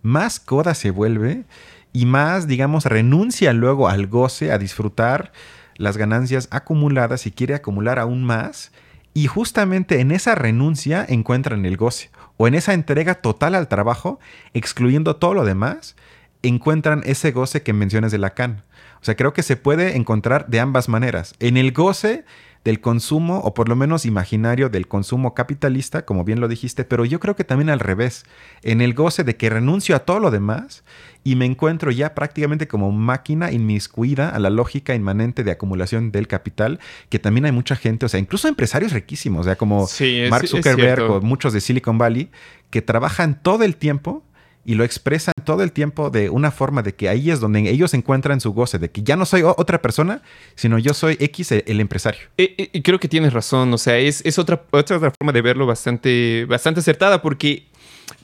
más 0.00 0.40
coda 0.40 0.72
se 0.72 0.90
vuelve 0.90 1.44
y 1.92 2.06
más, 2.06 2.46
digamos, 2.46 2.86
renuncia 2.86 3.52
luego 3.52 3.88
al 3.88 4.06
goce, 4.06 4.50
a 4.50 4.56
disfrutar 4.56 5.30
las 5.76 5.98
ganancias 5.98 6.48
acumuladas 6.50 7.26
y 7.26 7.30
quiere 7.30 7.54
acumular 7.54 7.98
aún 7.98 8.24
más. 8.24 8.72
Y 9.12 9.26
justamente 9.26 10.00
en 10.00 10.10
esa 10.10 10.34
renuncia 10.34 11.04
encuentran 11.06 11.66
el 11.66 11.76
goce 11.76 12.10
o 12.42 12.48
en 12.48 12.56
esa 12.56 12.74
entrega 12.74 13.14
total 13.14 13.54
al 13.54 13.68
trabajo, 13.68 14.18
excluyendo 14.52 15.14
todo 15.14 15.32
lo 15.32 15.44
demás, 15.44 15.94
encuentran 16.42 17.02
ese 17.04 17.30
goce 17.30 17.62
que 17.62 17.72
mencionas 17.72 18.12
de 18.12 18.18
Lacan. 18.18 18.62
O 19.00 19.04
sea, 19.04 19.16
creo 19.16 19.32
que 19.32 19.42
se 19.42 19.56
puede 19.56 19.96
encontrar 19.96 20.46
de 20.48 20.60
ambas 20.60 20.88
maneras. 20.88 21.34
En 21.40 21.56
el 21.56 21.72
goce 21.72 22.24
del 22.64 22.80
consumo, 22.80 23.40
o 23.40 23.54
por 23.54 23.68
lo 23.68 23.74
menos 23.74 24.06
imaginario 24.06 24.68
del 24.68 24.86
consumo 24.86 25.34
capitalista, 25.34 26.04
como 26.04 26.24
bien 26.24 26.40
lo 26.40 26.46
dijiste, 26.46 26.84
pero 26.84 27.04
yo 27.04 27.18
creo 27.18 27.34
que 27.34 27.42
también 27.42 27.70
al 27.70 27.80
revés, 27.80 28.24
en 28.62 28.80
el 28.80 28.94
goce 28.94 29.24
de 29.24 29.36
que 29.36 29.50
renuncio 29.50 29.96
a 29.96 30.00
todo 30.00 30.20
lo 30.20 30.30
demás 30.30 30.84
y 31.24 31.34
me 31.34 31.44
encuentro 31.44 31.90
ya 31.90 32.14
prácticamente 32.14 32.68
como 32.68 32.92
máquina 32.92 33.50
inmiscuida 33.50 34.28
a 34.28 34.38
la 34.38 34.50
lógica 34.50 34.94
inmanente 34.94 35.42
de 35.42 35.50
acumulación 35.50 36.12
del 36.12 36.28
capital, 36.28 36.78
que 37.08 37.18
también 37.18 37.46
hay 37.46 37.52
mucha 37.52 37.74
gente, 37.74 38.06
o 38.06 38.08
sea, 38.08 38.20
incluso 38.20 38.46
empresarios 38.46 38.92
riquísimos, 38.92 39.40
o 39.40 39.44
sea, 39.44 39.56
como 39.56 39.88
Mark 40.30 40.46
Zuckerberg 40.46 41.10
o 41.10 41.20
muchos 41.20 41.52
de 41.52 41.60
Silicon 41.60 41.98
Valley, 41.98 42.30
que 42.70 42.80
trabajan 42.80 43.42
todo 43.42 43.64
el 43.64 43.74
tiempo 43.74 44.22
y 44.64 44.74
lo 44.74 44.84
expresan 44.84 45.34
todo 45.44 45.62
el 45.62 45.72
tiempo 45.72 46.10
de 46.10 46.30
una 46.30 46.50
forma 46.50 46.82
de 46.82 46.94
que 46.94 47.08
ahí 47.08 47.30
es 47.30 47.40
donde 47.40 47.68
ellos 47.68 47.94
encuentran 47.94 48.40
su 48.40 48.52
goce, 48.52 48.78
de 48.78 48.90
que 48.90 49.02
ya 49.02 49.16
no 49.16 49.26
soy 49.26 49.42
otra 49.42 49.82
persona, 49.82 50.22
sino 50.54 50.78
yo 50.78 50.94
soy 50.94 51.16
X 51.18 51.52
el, 51.52 51.80
empresario. 51.80 52.20
Y 52.36 52.82
creo 52.82 53.00
que 53.00 53.08
tienes 53.08 53.32
razón, 53.32 53.72
o 53.72 53.78
sea, 53.78 53.98
es, 53.98 54.38
otra, 54.38 54.62
otra, 54.70 54.98
forma 54.98 55.32
de 55.32 55.42
verlo 55.42 55.66
bastante, 55.66 56.44
bastante 56.48 56.80
acertada 56.80 57.22
porque 57.22 57.66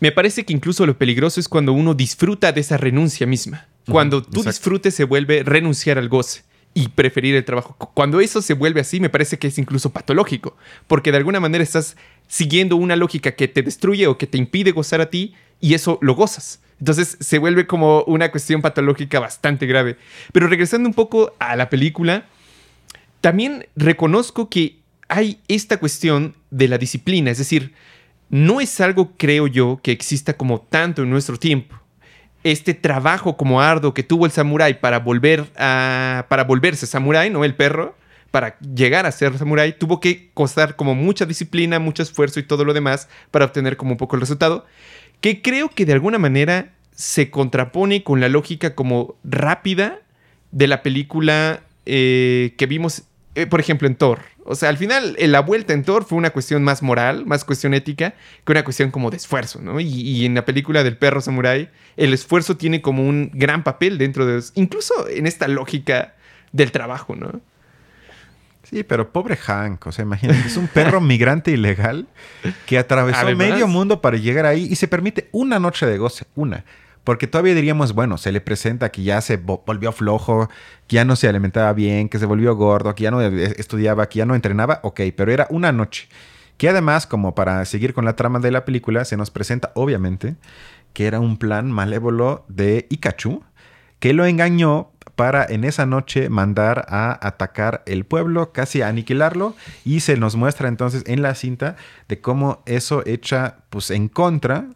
me 0.00 0.12
parece 0.12 0.44
que 0.44 0.52
incluso 0.52 0.86
lo 0.86 0.96
peligroso 0.96 1.40
es 1.40 1.48
cuando 1.48 1.72
uno 1.72 1.94
disfruta 1.94 2.52
de 2.52 2.60
esa 2.60 2.76
renuncia 2.76 3.26
misma. 3.26 3.66
Cuando 3.90 4.22
tú 4.22 4.42
disfrutes 4.44 4.94
se 4.94 5.04
vuelve 5.04 5.42
renunciar 5.42 5.98
al 5.98 6.08
goce 6.08 6.42
y 6.74 6.88
preferir 6.88 7.34
el 7.34 7.44
trabajo. 7.44 7.76
Cuando 7.94 8.20
eso 8.20 8.42
se 8.42 8.52
vuelve 8.52 8.80
así, 8.80 9.00
me 9.00 9.08
parece 9.08 9.38
que 9.38 9.48
es 9.48 9.58
incluso 9.58 9.90
patológico, 9.90 10.56
porque 10.86 11.10
de 11.10 11.16
alguna 11.16 11.40
manera 11.40 11.64
estás 11.64 11.96
siguiendo 12.28 12.76
una 12.76 12.94
lógica 12.94 13.32
que 13.32 13.48
te 13.48 13.62
destruye 13.62 14.06
o 14.06 14.18
que 14.18 14.26
te 14.26 14.38
impide 14.38 14.70
gozar 14.70 15.00
a 15.00 15.10
ti 15.10 15.34
y 15.60 15.74
eso 15.74 15.98
lo 16.02 16.14
gozas. 16.14 16.60
Entonces 16.78 17.16
se 17.20 17.38
vuelve 17.38 17.66
como 17.66 18.02
una 18.04 18.30
cuestión 18.30 18.62
patológica 18.62 19.18
bastante 19.18 19.66
grave. 19.66 19.96
Pero 20.32 20.46
regresando 20.46 20.88
un 20.88 20.94
poco 20.94 21.34
a 21.38 21.56
la 21.56 21.68
película, 21.70 22.26
también 23.20 23.66
reconozco 23.74 24.48
que 24.48 24.78
hay 25.08 25.40
esta 25.48 25.78
cuestión 25.78 26.36
de 26.50 26.68
la 26.68 26.78
disciplina, 26.78 27.30
es 27.30 27.38
decir, 27.38 27.72
no 28.30 28.60
es 28.60 28.80
algo, 28.80 29.12
creo 29.16 29.46
yo, 29.46 29.80
que 29.82 29.90
exista 29.90 30.34
como 30.34 30.60
tanto 30.60 31.02
en 31.02 31.10
nuestro 31.10 31.38
tiempo. 31.38 31.76
Este 32.44 32.74
trabajo 32.74 33.36
como 33.36 33.60
arduo 33.60 33.94
que 33.94 34.02
tuvo 34.02 34.26
el 34.26 34.32
samurái 34.32 34.80
para 34.80 34.98
volver 35.00 35.50
a, 35.56 36.26
para 36.28 36.44
volverse 36.44 36.86
samurái, 36.86 37.30
¿no? 37.30 37.44
El 37.44 37.56
perro, 37.56 37.96
para 38.30 38.58
llegar 38.60 39.06
a 39.06 39.12
ser 39.12 39.36
samurái, 39.36 39.78
tuvo 39.78 39.98
que 39.98 40.30
costar 40.34 40.76
como 40.76 40.94
mucha 40.94 41.24
disciplina, 41.24 41.78
mucho 41.78 42.02
esfuerzo 42.02 42.38
y 42.38 42.42
todo 42.42 42.64
lo 42.64 42.74
demás 42.74 43.08
para 43.30 43.46
obtener 43.46 43.76
como 43.76 43.92
un 43.92 43.96
poco 43.96 44.16
el 44.16 44.20
resultado, 44.20 44.66
que 45.20 45.42
creo 45.42 45.68
que 45.68 45.86
de 45.86 45.92
alguna 45.92 46.18
manera 46.18 46.72
se 46.94 47.30
contrapone 47.30 48.02
con 48.02 48.20
la 48.20 48.28
lógica 48.28 48.74
como 48.74 49.16
rápida 49.24 50.00
de 50.50 50.66
la 50.66 50.82
película 50.82 51.62
eh, 51.86 52.54
que 52.56 52.66
vimos, 52.66 53.04
eh, 53.34 53.46
por 53.46 53.60
ejemplo, 53.60 53.86
en 53.86 53.94
Thor. 53.94 54.20
O 54.44 54.54
sea, 54.54 54.70
al 54.70 54.78
final, 54.78 55.14
la 55.18 55.40
vuelta 55.40 55.74
en 55.74 55.84
Thor 55.84 56.04
fue 56.04 56.16
una 56.16 56.30
cuestión 56.30 56.64
más 56.64 56.82
moral, 56.82 57.26
más 57.26 57.44
cuestión 57.44 57.74
ética, 57.74 58.14
que 58.44 58.52
una 58.52 58.64
cuestión 58.64 58.90
como 58.90 59.10
de 59.10 59.18
esfuerzo, 59.18 59.60
¿no? 59.60 59.78
Y, 59.78 60.24
en 60.24 60.34
la 60.34 60.46
película 60.46 60.82
del 60.82 60.96
perro 60.96 61.20
samurai, 61.20 61.68
el 61.98 62.14
esfuerzo 62.14 62.56
tiene 62.56 62.80
como 62.80 63.06
un 63.06 63.30
gran 63.34 63.62
papel 63.62 63.98
dentro 63.98 64.24
de 64.24 64.42
incluso 64.54 65.06
en 65.08 65.26
esta 65.26 65.48
lógica 65.48 66.14
del 66.52 66.72
trabajo, 66.72 67.14
¿no? 67.14 67.42
Sí, 68.68 68.82
pero 68.82 69.12
pobre 69.12 69.36
Hank, 69.36 69.86
o 69.86 69.92
sea, 69.92 70.02
imagínate, 70.02 70.40
es 70.46 70.58
un 70.58 70.68
perro 70.68 71.00
migrante 71.00 71.50
ilegal 71.50 72.06
que 72.66 72.76
atravesó 72.78 73.24
medio 73.34 73.66
mundo 73.66 74.02
para 74.02 74.18
llegar 74.18 74.44
ahí 74.44 74.68
y 74.70 74.76
se 74.76 74.88
permite 74.88 75.30
una 75.32 75.58
noche 75.58 75.86
de 75.86 75.96
goce, 75.96 76.26
una. 76.34 76.64
Porque 77.02 77.26
todavía 77.26 77.54
diríamos, 77.54 77.94
bueno, 77.94 78.18
se 78.18 78.30
le 78.30 78.42
presenta 78.42 78.90
que 78.90 79.02
ya 79.02 79.22
se 79.22 79.38
volvió 79.38 79.90
flojo, 79.92 80.50
que 80.86 80.96
ya 80.96 81.06
no 81.06 81.16
se 81.16 81.26
alimentaba 81.26 81.72
bien, 81.72 82.10
que 82.10 82.18
se 82.18 82.26
volvió 82.26 82.54
gordo, 82.56 82.94
que 82.94 83.04
ya 83.04 83.10
no 83.10 83.22
estudiaba, 83.22 84.06
que 84.10 84.18
ya 84.18 84.26
no 84.26 84.34
entrenaba, 84.34 84.80
ok, 84.82 85.00
pero 85.16 85.32
era 85.32 85.46
una 85.48 85.72
noche. 85.72 86.06
Que 86.58 86.68
además, 86.68 87.06
como 87.06 87.34
para 87.34 87.64
seguir 87.64 87.94
con 87.94 88.04
la 88.04 88.16
trama 88.16 88.40
de 88.40 88.50
la 88.50 88.66
película, 88.66 89.06
se 89.06 89.16
nos 89.16 89.30
presenta, 89.30 89.72
obviamente, 89.76 90.36
que 90.92 91.06
era 91.06 91.20
un 91.20 91.38
plan 91.38 91.72
malévolo 91.72 92.44
de 92.48 92.86
Ikachu, 92.90 93.42
que 93.98 94.12
lo 94.12 94.26
engañó 94.26 94.90
para 95.18 95.44
en 95.44 95.64
esa 95.64 95.84
noche 95.84 96.28
mandar 96.28 96.86
a 96.88 97.26
atacar 97.26 97.82
el 97.86 98.04
pueblo, 98.04 98.52
casi 98.52 98.82
a 98.82 98.88
aniquilarlo, 98.88 99.56
y 99.84 99.98
se 99.98 100.16
nos 100.16 100.36
muestra 100.36 100.68
entonces 100.68 101.02
en 101.08 101.22
la 101.22 101.34
cinta 101.34 101.74
de 102.06 102.20
cómo 102.20 102.62
eso 102.66 103.02
echa 103.04 103.56
pues 103.68 103.90
en 103.90 104.06
contra 104.06 104.66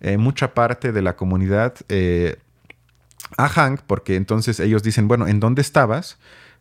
eh, 0.00 0.16
mucha 0.16 0.54
parte 0.54 0.92
de 0.92 1.02
la 1.02 1.14
comunidad 1.14 1.74
eh, 1.90 2.38
a 3.36 3.48
Hank, 3.48 3.82
porque 3.86 4.16
entonces 4.16 4.60
ellos 4.60 4.82
dicen, 4.82 5.08
bueno, 5.08 5.28
¿en 5.28 5.40
dónde 5.40 5.60
estabas 5.60 6.16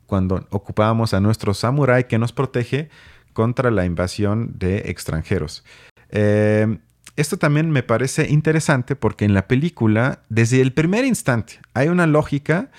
cuando 0.08 0.46
ocupábamos 0.50 1.14
a 1.14 1.22
nuestro 1.22 1.54
samurái 1.54 2.10
que 2.10 2.20
nos 2.20 2.34
protege 2.34 2.90
contra 3.32 3.72
la 3.72 3.86
invasión 3.86 4.60
de 4.60 4.90
extranjeros? 4.90 5.64
Eh, 6.10 6.80
esto 7.16 7.38
también 7.38 7.72
me 7.72 7.82
parece 7.82 8.28
interesante 8.28 8.98
porque 8.98 9.24
en 9.24 9.34
la 9.34 9.48
película, 9.48 10.20
desde 10.28 10.60
el 10.60 10.74
primer 10.74 11.06
instante, 11.06 11.62
hay 11.74 11.88
una 11.88 12.08
lógica 12.08 12.72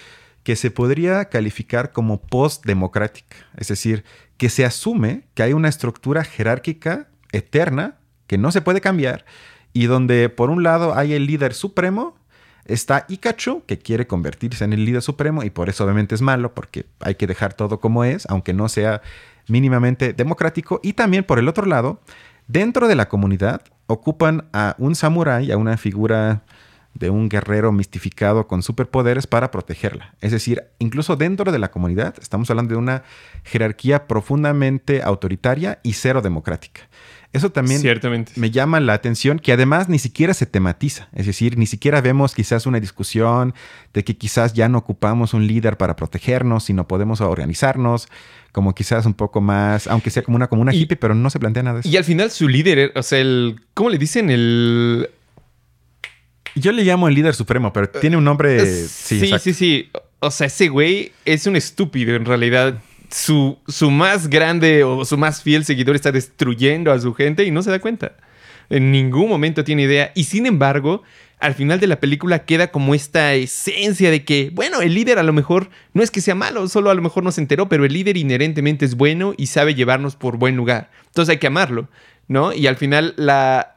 que 0.43 0.57
se 0.57 0.71
podría 0.71 1.27
calificar 1.27 1.93
como 1.93 2.21
post-democrática, 2.21 3.37
es 3.57 3.69
decir, 3.69 4.05
que 4.37 4.49
se 4.49 4.65
asume 4.65 5.25
que 5.35 5.43
hay 5.43 5.53
una 5.53 5.69
estructura 5.69 6.25
jerárquica 6.25 7.09
eterna 7.31 7.97
que 8.27 8.39
no 8.39 8.51
se 8.51 8.61
puede 8.61 8.81
cambiar 8.81 9.25
y 9.73 9.87
donde 9.87 10.29
por 10.29 10.51
un 10.51 10.63
lado 10.63 10.95
hay 10.97 11.15
el 11.15 11.27
líder 11.27 11.55
supremo, 11.55 12.17
está 12.65 13.07
Ikachu, 13.09 13.65
que 13.67 13.79
quiere 13.79 14.07
convertirse 14.07 14.65
en 14.65 14.73
el 14.73 14.85
líder 14.85 15.03
supremo 15.03 15.43
y 15.43 15.51
por 15.51 15.69
eso 15.69 15.85
obviamente 15.85 16.15
es 16.15 16.23
malo, 16.23 16.55
porque 16.55 16.87
hay 17.01 17.15
que 17.15 17.27
dejar 17.27 17.55
todo 17.55 17.81
como 17.81 18.05
es, 18.05 18.27
aunque 18.29 18.53
no 18.53 18.69
sea 18.69 19.03
mínimamente 19.49 20.13
democrático. 20.13 20.81
Y 20.83 20.93
también 20.93 21.25
por 21.25 21.39
el 21.39 21.49
otro 21.49 21.67
lado, 21.67 22.01
dentro 22.47 22.89
de 22.89 22.95
la 22.95 23.09
comunidad 23.09 23.63
ocupan 23.87 24.49
a 24.53 24.75
un 24.79 24.95
samurái, 24.95 25.51
a 25.51 25.57
una 25.57 25.77
figura 25.77 26.43
de 26.95 27.11
un 27.11 27.29
guerrero 27.29 27.73
mistificado 27.73 28.47
con 28.47 28.63
superpoderes 28.63 29.27
para 29.27 29.51
protegerla. 29.51 30.15
Es 30.21 30.33
decir, 30.33 30.65
incluso 30.79 31.17
dentro 31.17 31.51
de 31.53 31.59
la 31.59 31.71
comunidad 31.71 32.15
estamos 32.21 32.51
hablando 32.51 32.75
de 32.75 32.79
una 32.79 33.03
jerarquía 33.45 34.07
profundamente 34.07 35.03
autoritaria 35.03 35.81
y 35.83 35.95
cero 35.95 36.23
democrática. 36.23 36.83
Eso 37.33 37.51
también 37.51 37.81
me 38.37 38.51
llama 38.51 38.79
la 38.81 38.93
atención 38.93 39.39
que 39.39 39.53
además 39.53 39.89
ni 39.89 39.99
siquiera 39.99 40.35
se 40.35 40.45
tematiza, 40.45 41.09
es 41.15 41.25
decir, 41.25 41.57
ni 41.57 41.65
siquiera 41.65 42.03
vemos 42.03 42.35
quizás 42.35 42.67
una 42.67 42.79
discusión 42.79 43.55
de 43.95 44.05
que 44.05 44.19
quizás 44.19 44.53
ya 44.53 44.69
no 44.69 44.77
ocupamos 44.77 45.33
un 45.33 45.47
líder 45.47 45.79
para 45.79 45.97
protegernos, 45.97 46.65
sino 46.65 46.87
podemos 46.87 47.23
organizarnos, 47.23 48.09
como 48.53 48.75
quizás 48.75 49.07
un 49.07 49.15
poco 49.15 49.41
más, 49.41 49.87
aunque 49.87 50.11
sea 50.11 50.23
como 50.23 50.37
una 50.37 50.49
comuna 50.49 50.75
hippie, 50.75 50.99
pero 50.99 51.15
no 51.15 51.31
se 51.31 51.39
plantea 51.39 51.63
nada 51.63 51.77
de 51.77 51.81
eso. 51.81 51.89
Y 51.89 51.97
al 51.97 52.05
final 52.05 52.31
su 52.31 52.49
líder, 52.49 52.93
o 52.95 53.03
sea, 53.03 53.19
el, 53.19 53.63
¿cómo 53.73 53.89
le 53.89 53.97
dicen? 53.97 54.29
El... 54.29 55.09
Yo 56.55 56.73
le 56.73 56.85
llamo 56.85 57.09
el 57.09 57.15
líder 57.15 57.35
supremo, 57.35 57.73
pero 57.73 57.89
tiene 57.89 58.17
un 58.17 58.25
nombre... 58.25 58.65
Sí, 58.87 59.21
sí, 59.21 59.33
sí, 59.39 59.55
sí. 59.55 59.91
O 60.21 60.31
sea, 60.31 60.47
ese 60.47 60.69
güey 60.69 61.13
es 61.25 61.47
un 61.47 61.57
estúpido 61.57 62.15
en 62.15 62.25
realidad 62.25 62.81
su, 63.11 63.59
su 63.69 63.91
más 63.91 64.29
grande 64.29 64.85
o 64.85 65.05
su 65.05 65.19
más 65.19 65.43
fiel 65.43 65.65
seguidor 65.65 65.97
está 65.97 66.13
destruyendo 66.13 66.93
a 66.93 67.01
su 67.01 67.15
gente 67.15 67.45
y 67.45 67.51
no 67.51 67.63
se 67.63 67.71
da 67.71 67.79
cuenta. 67.79 68.13
En 68.71 68.91
ningún 68.91 69.29
momento 69.29 69.65
tiene 69.65 69.83
idea. 69.83 70.13
Y 70.15 70.25
sin 70.25 70.47
embargo, 70.47 71.03
al 71.39 71.55
final 71.55 71.81
de 71.81 71.89
la 71.89 72.01
película 72.01 72.45
queda 72.45 72.69
como 72.69 72.95
esta 72.95 73.35
esencia 73.35 74.11
de 74.11 74.25
que, 74.25 74.51
bueno, 74.55 74.81
el 74.81 74.95
líder 74.95 75.19
a 75.19 75.23
lo 75.23 75.33
mejor 75.33 75.71
no 75.93 76.03
es 76.03 76.11
que 76.11 76.21
sea 76.21 76.35
malo, 76.35 76.69
solo 76.69 76.91
a 76.91 76.95
lo 76.95 77.03
mejor 77.03 77.25
no 77.25 77.33
se 77.33 77.41
enteró, 77.41 77.69
pero 77.69 77.85
el 77.85 77.93
líder 77.93 78.17
inherentemente 78.17 78.85
es 78.85 78.95
bueno 78.95 79.35
y 79.37 79.47
sabe 79.47 79.75
llevarnos 79.75 80.17
por 80.17 80.37
buen 80.37 80.57
lugar. 80.57 80.91
Entonces 81.07 81.33
hay 81.33 81.39
que 81.39 81.49
amarlo, 81.49 81.89
¿no? 82.29 82.53
Y 82.53 82.67
al 82.67 82.77
final 82.77 83.15
la, 83.17 83.77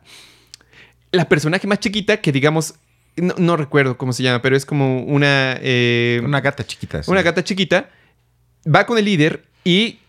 la 1.16 1.28
personaje 1.28 1.68
más 1.68 1.80
chiquita, 1.80 2.18
que 2.18 2.32
digamos, 2.32 2.76
no, 3.16 3.56
recuerdo 3.56 3.98
cómo 3.98 4.14
se 4.14 4.24
llama, 4.24 4.42
pero 4.42 4.56
es 4.56 4.66
como 4.66 5.04
una... 5.04 5.58
Eh, 5.62 6.22
una 6.24 6.42
gata 6.42 6.66
chiquita. 6.66 7.02
Una 7.08 7.22
gata 7.22 7.44
chiquita 7.44 7.90
va 8.68 8.86
con 8.86 8.98
el 8.98 9.06
líder 9.06 9.46
y 9.64 10.00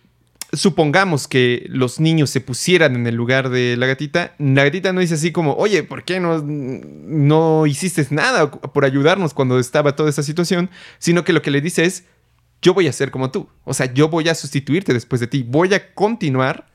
supongamos 0.53 1.29
que 1.29 1.66
los 1.69 2.01
niños 2.01 2.31
se 2.31 2.40
pusieran 2.40 2.97
en 2.97 3.07
el 3.07 3.14
lugar 3.14 3.49
de 3.49 3.77
la 3.77 3.87
gatita, 3.87 4.35
la 4.38 4.64
gatita 4.64 4.92
no 4.92 5.01
dice 5.01 5.14
así 5.14 5.33
como, 5.33 5.55
oye, 5.55 5.83
¿por 5.83 6.05
qué 6.05 6.21
no, 6.21 6.42
no 6.42 7.66
hiciste 7.66 8.07
nada 8.11 8.51
por 8.51 8.85
ayudarnos 8.85 9.35
cuando 9.35 9.59
estaba 9.59 9.95
toda 9.95 10.11
esa 10.11 10.23
situación? 10.23 10.71
Sino 10.99 11.25
que 11.25 11.33
lo 11.33 11.42
que 11.42 11.51
le 11.51 11.61
dice 11.61 11.85
es, 11.85 12.05
yo 12.62 12.75
voy 12.75 12.88
a 12.88 12.92
ser 12.92 13.11
como 13.11 13.31
tú. 13.31 13.49
O 13.64 13.75
sea, 13.75 13.92
yo 13.92 14.09
voy 14.09 14.29
a 14.29 14.35
sustituirte 14.35 14.92
después 14.92 15.21
de 15.21 15.27
ti. 15.27 15.45
Voy 15.47 15.75
a 15.75 15.95
continuar 15.95 16.66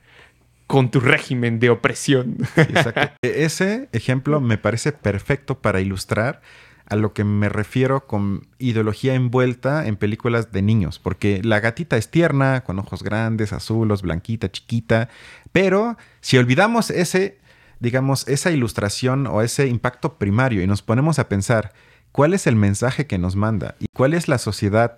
con 0.71 0.89
tu 0.89 1.01
régimen 1.01 1.59
de 1.59 1.69
opresión. 1.69 2.37
Exacto. 2.55 3.01
E-, 3.21 3.43
ese 3.43 3.89
ejemplo 3.91 4.39
me 4.39 4.57
parece 4.57 4.93
perfecto 4.93 5.59
para 5.59 5.81
ilustrar 5.81 6.41
a 6.85 6.95
lo 6.95 7.11
que 7.11 7.25
me 7.25 7.49
refiero 7.49 8.07
con 8.07 8.47
ideología 8.57 9.13
envuelta 9.13 9.85
en 9.85 9.97
películas 9.97 10.53
de 10.53 10.61
niños, 10.61 10.97
porque 10.97 11.41
la 11.43 11.59
gatita 11.59 11.97
es 11.97 12.09
tierna, 12.09 12.61
con 12.61 12.79
ojos 12.79 13.03
grandes, 13.03 13.51
azulos, 13.51 14.01
blanquita, 14.01 14.49
chiquita, 14.49 15.09
pero 15.51 15.97
si 16.21 16.37
olvidamos 16.37 16.89
ese, 16.89 17.37
digamos, 17.81 18.25
esa 18.29 18.49
ilustración 18.51 19.27
o 19.27 19.41
ese 19.41 19.67
impacto 19.67 20.17
primario 20.17 20.61
y 20.61 20.67
nos 20.67 20.81
ponemos 20.81 21.19
a 21.19 21.27
pensar 21.27 21.73
cuál 22.13 22.33
es 22.33 22.47
el 22.47 22.55
mensaje 22.55 23.07
que 23.07 23.17
nos 23.17 23.35
manda 23.35 23.75
y 23.79 23.87
cuál 23.93 24.13
es 24.13 24.29
la 24.29 24.37
sociedad 24.37 24.95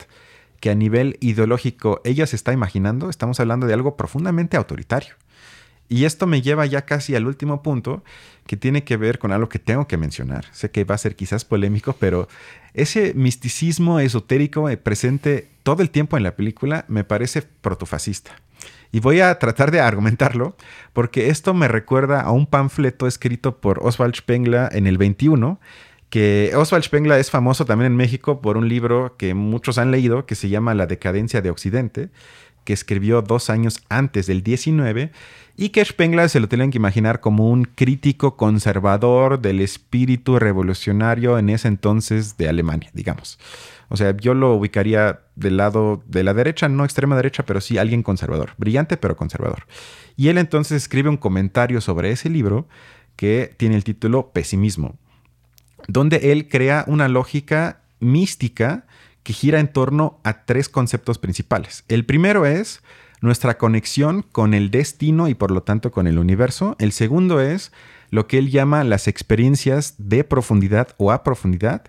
que 0.59 0.69
a 0.69 0.75
nivel 0.75 1.17
ideológico 1.19 1.99
ella 2.05 2.27
se 2.27 2.36
está 2.36 2.53
imaginando, 2.53 3.09
estamos 3.09 3.39
hablando 3.39 3.65
de 3.65 3.73
algo 3.73 3.97
profundamente 3.97 4.55
autoritario. 4.55 5.15
Y 5.93 6.06
esto 6.06 6.25
me 6.25 6.41
lleva 6.41 6.65
ya 6.65 6.86
casi 6.86 7.13
al 7.13 7.27
último 7.27 7.62
punto, 7.62 8.03
que 8.47 8.58
tiene 8.58 8.84
que 8.84 8.97
ver 8.97 9.19
con 9.19 9.32
algo 9.32 9.47
que 9.47 9.60
tengo 9.60 9.86
que 9.86 9.95
mencionar. 9.95 10.45
Sé 10.51 10.71
que 10.71 10.86
va 10.86 10.95
a 10.95 10.97
ser 10.97 11.15
quizás 11.15 11.45
polémico, 11.45 11.95
pero 11.99 12.27
ese 12.73 13.13
misticismo 13.13 13.99
esotérico 13.99 14.69
eh, 14.69 14.77
presente 14.77 15.49
todo 15.62 15.84
el 15.84 15.91
tiempo 15.91 16.17
en 16.17 16.23
la 16.23 16.36
película 16.36 16.86
me 16.88 17.03
parece 17.03 17.43
protofascista. 17.43 18.32
Y 18.91 19.01
voy 19.01 19.19
a 19.19 19.38
tratar 19.38 19.69
de 19.69 19.82
argumentarlo 19.82 20.58
porque 20.93 21.29
esto 21.29 21.53
me 21.53 21.67
recuerda 21.67 22.21
a 22.21 22.32
un 22.32 22.47
panfleto 22.47 23.06
escrito 23.06 23.58
por 23.62 23.77
Oswald 23.84 24.15
Spengler 24.15 24.69
en 24.71 24.88
el 24.88 24.97
21, 24.97 25.60
que 26.10 26.53
Oswald 26.56 26.86
Spengler 26.86 27.19
es 27.19 27.29
famoso 27.29 27.65
también 27.65 27.91
en 27.91 27.97
México 27.97 28.41
por 28.41 28.58
un 28.58 28.67
libro 28.67 29.15
que 29.15 29.36
muchos 29.36 29.77
han 29.77 29.91
leído 29.91 30.25
que 30.25 30.34
se 30.34 30.49
llama 30.49 30.73
La 30.73 30.88
decadencia 30.88 31.43
de 31.43 31.51
Occidente, 31.51 32.10
que 32.63 32.73
escribió 32.73 33.21
dos 33.21 33.49
años 33.49 33.82
antes 33.89 34.28
del 34.28 34.43
19 34.43 35.12
y 35.56 35.69
que 35.69 35.86
Spengler 35.86 36.30
se 36.30 36.39
lo 36.39 36.49
tienen 36.49 36.71
que 36.71 36.78
imaginar 36.78 37.19
como 37.19 37.49
un 37.49 37.65
crítico 37.65 38.38
conservador 38.38 39.39
del 39.39 39.62
espíritu 39.62 40.39
revolucionario 40.39 41.38
en 41.38 41.49
ese 41.49 41.67
entonces 41.67 42.38
de 42.38 42.49
Alemania, 42.49 42.89
digamos. 42.93 43.39
O 43.89 43.97
sea, 43.97 44.17
yo 44.17 44.34
lo 44.34 44.56
ubicaría 44.56 45.19
del 45.36 45.58
lado 45.58 46.02
de 46.08 46.23
la 46.23 46.34
derecha, 46.34 46.67
no 46.69 46.84
extrema 46.84 47.15
derecha, 47.15 47.45
pero 47.45 47.62
sí 47.62 47.78
alguien 47.78 48.02
conservador, 48.02 48.54
brillante 48.58 48.97
pero 48.97 49.15
conservador. 49.15 49.67
Y 50.15 50.30
él 50.30 50.39
entonces 50.39 50.82
escribe 50.82 51.10
un 51.10 51.17
comentario 51.17 51.82
sobre 51.82 52.12
ese 52.12 52.30
libro 52.30 52.67
que 53.15 53.54
tiene 53.58 53.76
el 53.76 53.84
título 53.84 54.32
Pesimismo, 54.32 54.97
donde 55.88 56.32
él 56.32 56.49
crea 56.49 56.86
una 56.88 57.08
lógica 57.08 57.82
mística 57.99 58.86
que 59.23 59.33
gira 59.33 59.59
en 59.59 59.71
torno 59.71 60.19
a 60.23 60.45
tres 60.45 60.69
conceptos 60.69 61.17
principales. 61.17 61.83
El 61.88 62.05
primero 62.05 62.45
es 62.45 62.81
nuestra 63.21 63.57
conexión 63.57 64.21
con 64.21 64.53
el 64.53 64.69
destino 64.69 65.29
y 65.29 65.33
por 65.33 65.49
lo 65.51 65.63
tanto 65.63 65.91
con 65.91 66.07
el 66.07 66.19
universo. 66.19 66.75
El 66.77 66.91
segundo 66.91 67.39
es 67.39 67.71
lo 68.09 68.27
que 68.27 68.38
él 68.38 68.51
llama 68.51 68.83
las 68.83 69.07
experiencias 69.07 69.95
de 69.97 70.23
profundidad 70.23 70.89
o 70.97 71.12
a 71.12 71.23
profundidad. 71.23 71.83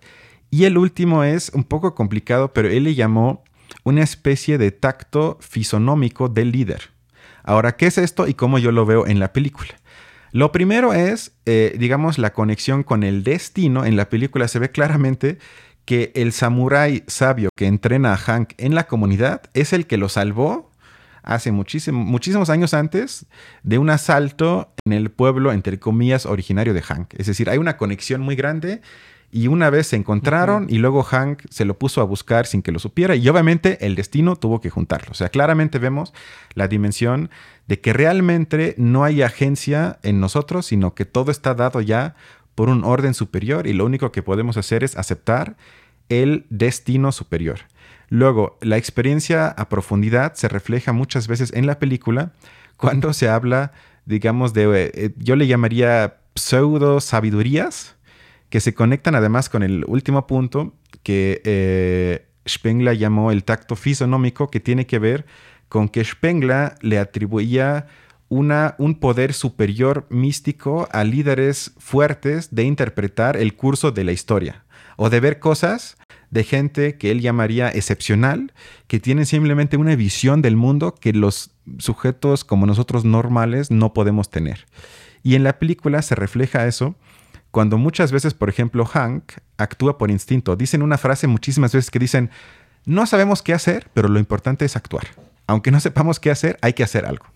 Y 0.50 0.64
el 0.64 0.78
último 0.78 1.24
es 1.24 1.50
un 1.50 1.64
poco 1.64 1.94
complicado, 1.94 2.52
pero 2.52 2.68
él 2.68 2.84
le 2.84 2.94
llamó 2.94 3.42
una 3.82 4.02
especie 4.02 4.56
de 4.56 4.70
tacto 4.70 5.36
fisonómico 5.40 6.28
del 6.28 6.52
líder. 6.52 6.90
Ahora, 7.42 7.76
¿qué 7.76 7.86
es 7.86 7.98
esto 7.98 8.28
y 8.28 8.34
cómo 8.34 8.58
yo 8.58 8.70
lo 8.70 8.86
veo 8.86 9.06
en 9.06 9.18
la 9.18 9.32
película? 9.32 9.74
Lo 10.30 10.50
primero 10.50 10.94
es, 10.94 11.32
eh, 11.46 11.76
digamos, 11.78 12.18
la 12.18 12.32
conexión 12.32 12.82
con 12.82 13.02
el 13.02 13.22
destino. 13.22 13.84
En 13.84 13.96
la 13.96 14.08
película 14.08 14.48
se 14.48 14.58
ve 14.58 14.70
claramente 14.70 15.38
que 15.84 16.12
el 16.14 16.32
samurái 16.32 17.04
sabio 17.06 17.50
que 17.56 17.66
entrena 17.66 18.12
a 18.12 18.16
Hank 18.16 18.52
en 18.58 18.74
la 18.74 18.84
comunidad 18.84 19.42
es 19.54 19.72
el 19.72 19.86
que 19.86 19.96
lo 19.96 20.08
salvó 20.08 20.70
hace 21.22 21.52
muchísimos 21.52 22.50
años 22.50 22.74
antes 22.74 23.26
de 23.62 23.78
un 23.78 23.90
asalto 23.90 24.72
en 24.84 24.92
el 24.92 25.10
pueblo, 25.10 25.52
entre 25.52 25.78
comillas, 25.78 26.26
originario 26.26 26.74
de 26.74 26.82
Hank. 26.82 27.14
Es 27.16 27.26
decir, 27.26 27.48
hay 27.48 27.58
una 27.58 27.76
conexión 27.76 28.20
muy 28.20 28.36
grande 28.36 28.82
y 29.30 29.48
una 29.48 29.68
vez 29.68 29.88
se 29.88 29.96
encontraron 29.96 30.66
y 30.68 30.78
luego 30.78 31.02
Hank 31.02 31.42
se 31.50 31.64
lo 31.64 31.76
puso 31.76 32.00
a 32.00 32.04
buscar 32.04 32.46
sin 32.46 32.62
que 32.62 32.70
lo 32.70 32.78
supiera 32.78 33.16
y 33.16 33.28
obviamente 33.28 33.84
el 33.84 33.96
destino 33.96 34.36
tuvo 34.36 34.60
que 34.60 34.70
juntarlo. 34.70 35.10
O 35.10 35.14
sea, 35.14 35.28
claramente 35.28 35.80
vemos 35.80 36.12
la 36.54 36.68
dimensión 36.68 37.30
de 37.66 37.80
que 37.80 37.92
realmente 37.92 38.74
no 38.78 39.02
hay 39.02 39.22
agencia 39.22 39.98
en 40.02 40.20
nosotros, 40.20 40.66
sino 40.66 40.94
que 40.94 41.04
todo 41.04 41.32
está 41.32 41.54
dado 41.54 41.80
ya 41.80 42.14
por 42.54 42.68
un 42.68 42.84
orden 42.84 43.14
superior 43.14 43.66
y 43.66 43.72
lo 43.72 43.84
único 43.84 44.12
que 44.12 44.22
podemos 44.22 44.56
hacer 44.56 44.84
es 44.84 44.96
aceptar 44.96 45.56
el 46.08 46.46
destino 46.50 47.12
superior. 47.12 47.60
Luego, 48.08 48.58
la 48.60 48.76
experiencia 48.76 49.48
a 49.48 49.68
profundidad 49.68 50.34
se 50.34 50.48
refleja 50.48 50.92
muchas 50.92 51.26
veces 51.26 51.52
en 51.54 51.66
la 51.66 51.78
película 51.78 52.32
cuando 52.76 53.12
se 53.12 53.28
habla, 53.28 53.72
digamos, 54.04 54.52
de, 54.52 54.92
eh, 54.94 55.14
yo 55.16 55.36
le 55.36 55.46
llamaría 55.46 56.16
pseudo 56.34 57.00
sabidurías 57.00 57.96
que 58.50 58.60
se 58.60 58.74
conectan 58.74 59.14
además 59.14 59.48
con 59.48 59.62
el 59.62 59.84
último 59.86 60.26
punto 60.26 60.74
que 61.02 61.42
eh, 61.44 62.26
Spengler 62.48 62.96
llamó 62.96 63.30
el 63.32 63.44
tacto 63.44 63.74
fisonómico, 63.76 64.50
que 64.50 64.60
tiene 64.60 64.86
que 64.86 64.98
ver 64.98 65.26
con 65.68 65.88
que 65.88 66.04
Spengler 66.04 66.74
le 66.80 66.98
atribuía 66.98 67.86
un 68.34 68.94
poder 69.00 69.32
superior 69.32 70.06
místico 70.10 70.88
a 70.92 71.04
líderes 71.04 71.72
fuertes 71.78 72.54
de 72.54 72.64
interpretar 72.64 73.36
el 73.36 73.54
curso 73.54 73.92
de 73.92 74.04
la 74.04 74.12
historia 74.12 74.64
o 74.96 75.10
de 75.10 75.20
ver 75.20 75.38
cosas 75.38 75.96
de 76.30 76.44
gente 76.44 76.98
que 76.98 77.10
él 77.10 77.20
llamaría 77.20 77.68
excepcional, 77.68 78.52
que 78.88 78.98
tienen 78.98 79.26
simplemente 79.26 79.76
una 79.76 79.94
visión 79.94 80.42
del 80.42 80.56
mundo 80.56 80.94
que 80.94 81.12
los 81.12 81.52
sujetos 81.78 82.44
como 82.44 82.66
nosotros 82.66 83.04
normales 83.04 83.70
no 83.70 83.92
podemos 83.94 84.30
tener. 84.30 84.66
Y 85.22 85.36
en 85.36 85.44
la 85.44 85.58
película 85.58 86.02
se 86.02 86.14
refleja 86.14 86.66
eso 86.66 86.96
cuando 87.52 87.78
muchas 87.78 88.10
veces, 88.10 88.34
por 88.34 88.48
ejemplo, 88.48 88.84
Hank 88.84 89.34
actúa 89.58 89.96
por 89.96 90.10
instinto. 90.10 90.56
Dicen 90.56 90.82
una 90.82 90.98
frase 90.98 91.28
muchísimas 91.28 91.72
veces 91.72 91.88
que 91.90 92.00
dicen, 92.00 92.30
no 92.84 93.06
sabemos 93.06 93.42
qué 93.42 93.54
hacer, 93.54 93.88
pero 93.94 94.08
lo 94.08 94.18
importante 94.18 94.64
es 94.64 94.74
actuar. 94.74 95.06
Aunque 95.46 95.70
no 95.70 95.78
sepamos 95.78 96.18
qué 96.18 96.32
hacer, 96.32 96.58
hay 96.62 96.72
que 96.72 96.82
hacer 96.82 97.06
algo. 97.06 97.26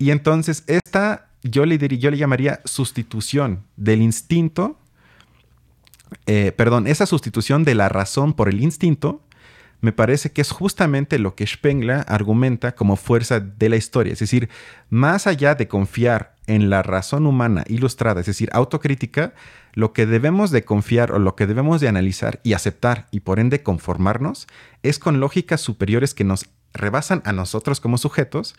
Y 0.00 0.12
entonces 0.12 0.64
esta 0.66 1.28
yo 1.42 1.66
le, 1.66 1.76
diría, 1.76 1.98
yo 1.98 2.10
le 2.10 2.16
llamaría 2.16 2.60
sustitución 2.64 3.64
del 3.76 4.00
instinto, 4.00 4.78
eh, 6.24 6.52
perdón, 6.56 6.86
esa 6.86 7.04
sustitución 7.04 7.64
de 7.64 7.74
la 7.74 7.90
razón 7.90 8.32
por 8.32 8.48
el 8.48 8.62
instinto, 8.62 9.22
me 9.82 9.92
parece 9.92 10.32
que 10.32 10.40
es 10.40 10.52
justamente 10.52 11.18
lo 11.18 11.34
que 11.34 11.46
Spengler 11.46 12.04
argumenta 12.08 12.74
como 12.74 12.96
fuerza 12.96 13.40
de 13.40 13.68
la 13.68 13.76
historia. 13.76 14.14
Es 14.14 14.20
decir, 14.20 14.48
más 14.88 15.26
allá 15.26 15.54
de 15.54 15.68
confiar 15.68 16.34
en 16.46 16.70
la 16.70 16.82
razón 16.82 17.26
humana 17.26 17.64
ilustrada, 17.68 18.20
es 18.20 18.26
decir, 18.26 18.48
autocrítica, 18.54 19.34
lo 19.74 19.92
que 19.92 20.06
debemos 20.06 20.50
de 20.50 20.64
confiar 20.64 21.12
o 21.12 21.18
lo 21.18 21.36
que 21.36 21.46
debemos 21.46 21.78
de 21.82 21.88
analizar 21.88 22.40
y 22.42 22.54
aceptar 22.54 23.06
y 23.10 23.20
por 23.20 23.38
ende 23.38 23.62
conformarnos 23.62 24.46
es 24.82 24.98
con 24.98 25.20
lógicas 25.20 25.60
superiores 25.60 26.14
que 26.14 26.24
nos 26.24 26.48
rebasan 26.72 27.20
a 27.26 27.32
nosotros 27.32 27.80
como 27.80 27.98
sujetos 27.98 28.54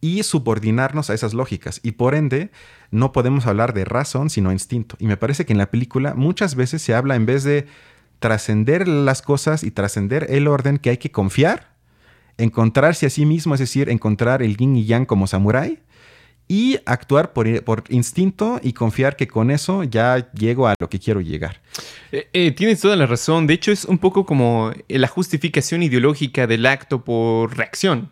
y 0.00 0.22
subordinarnos 0.22 1.10
a 1.10 1.14
esas 1.14 1.34
lógicas. 1.34 1.80
Y 1.82 1.92
por 1.92 2.14
ende, 2.14 2.50
no 2.90 3.12
podemos 3.12 3.46
hablar 3.46 3.74
de 3.74 3.84
razón, 3.84 4.30
sino 4.30 4.52
instinto. 4.52 4.96
Y 4.98 5.06
me 5.06 5.16
parece 5.16 5.44
que 5.44 5.52
en 5.52 5.58
la 5.58 5.70
película 5.70 6.14
muchas 6.14 6.54
veces 6.54 6.82
se 6.82 6.94
habla 6.94 7.16
en 7.16 7.26
vez 7.26 7.44
de 7.44 7.66
trascender 8.18 8.88
las 8.88 9.22
cosas 9.22 9.62
y 9.62 9.70
trascender 9.70 10.26
el 10.30 10.48
orden 10.48 10.78
que 10.78 10.90
hay 10.90 10.96
que 10.98 11.10
confiar, 11.10 11.74
encontrarse 12.36 13.06
a 13.06 13.10
sí 13.10 13.26
mismo, 13.26 13.54
es 13.54 13.60
decir, 13.60 13.88
encontrar 13.88 14.42
el 14.42 14.56
yin 14.56 14.76
y 14.76 14.84
yang 14.84 15.06
como 15.06 15.26
samurái, 15.26 15.80
y 16.48 16.78
actuar 16.86 17.34
por, 17.34 17.46
instinto 17.90 18.58
y 18.62 18.72
confiar 18.72 19.16
que 19.16 19.28
con 19.28 19.50
eso 19.50 19.84
ya 19.84 20.32
llego 20.32 20.66
a 20.66 20.74
lo 20.80 20.88
que 20.88 20.98
quiero 20.98 21.20
llegar. 21.20 21.60
Eh, 22.10 22.28
eh, 22.32 22.52
tienes 22.52 22.80
toda 22.80 22.96
la 22.96 23.06
razón. 23.06 23.46
De 23.46 23.52
hecho, 23.52 23.70
es 23.70 23.84
un 23.84 23.98
poco 23.98 24.24
como 24.24 24.72
la 24.88 25.08
justificación 25.08 25.82
ideológica 25.82 26.46
del 26.46 26.64
acto 26.64 27.04
por 27.04 27.54
reacción. 27.54 28.10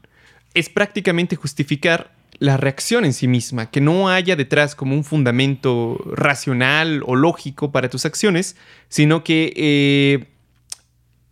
Es 0.56 0.68
prácticamente 0.68 1.36
justificar 1.36 2.16
la 2.38 2.56
reacción 2.56 3.04
en 3.04 3.12
sí 3.12 3.28
misma, 3.28 3.70
que 3.70 3.80
no 3.80 4.08
haya 4.08 4.36
detrás 4.36 4.74
como 4.74 4.94
un 4.94 5.04
fundamento 5.04 5.98
racional 6.12 7.02
o 7.06 7.14
lógico 7.14 7.72
para 7.72 7.88
tus 7.88 8.04
acciones, 8.04 8.56
sino 8.88 9.24
que 9.24 9.52
eh, 9.56 10.26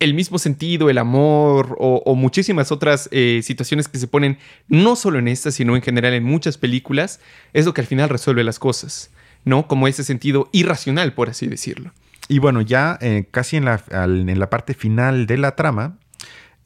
el 0.00 0.14
mismo 0.14 0.38
sentido, 0.38 0.90
el 0.90 0.98
amor 0.98 1.76
o, 1.78 2.14
muchísimas 2.14 2.72
otras 2.72 3.08
eh, 3.12 3.40
situaciones 3.42 3.88
que 3.88 3.98
se 3.98 4.06
ponen 4.06 4.38
no 4.68 4.96
solo 4.96 5.18
en 5.18 5.28
esta, 5.28 5.50
sino 5.50 5.76
en 5.76 5.82
general 5.82 6.12
en 6.12 6.24
muchas 6.24 6.58
películas, 6.58 7.20
es 7.52 7.64
lo 7.64 7.74
que 7.74 7.80
al 7.80 7.86
final 7.86 8.08
resuelve 8.08 8.44
las 8.44 8.58
cosas, 8.58 9.10
¿no? 9.44 9.66
Como 9.66 9.88
ese 9.88 10.04
sentido 10.04 10.48
irracional, 10.52 11.14
por 11.14 11.30
así 11.30 11.46
decirlo. 11.46 11.92
Y 12.28 12.38
bueno, 12.38 12.60
ya 12.62 12.98
eh, 13.00 13.26
casi 13.30 13.56
en 13.56 13.64
la, 13.66 13.82
en 13.90 14.38
la, 14.38 14.50
parte 14.50 14.74
final 14.74 15.26
de 15.26 15.36
la 15.36 15.56
trama, 15.56 15.98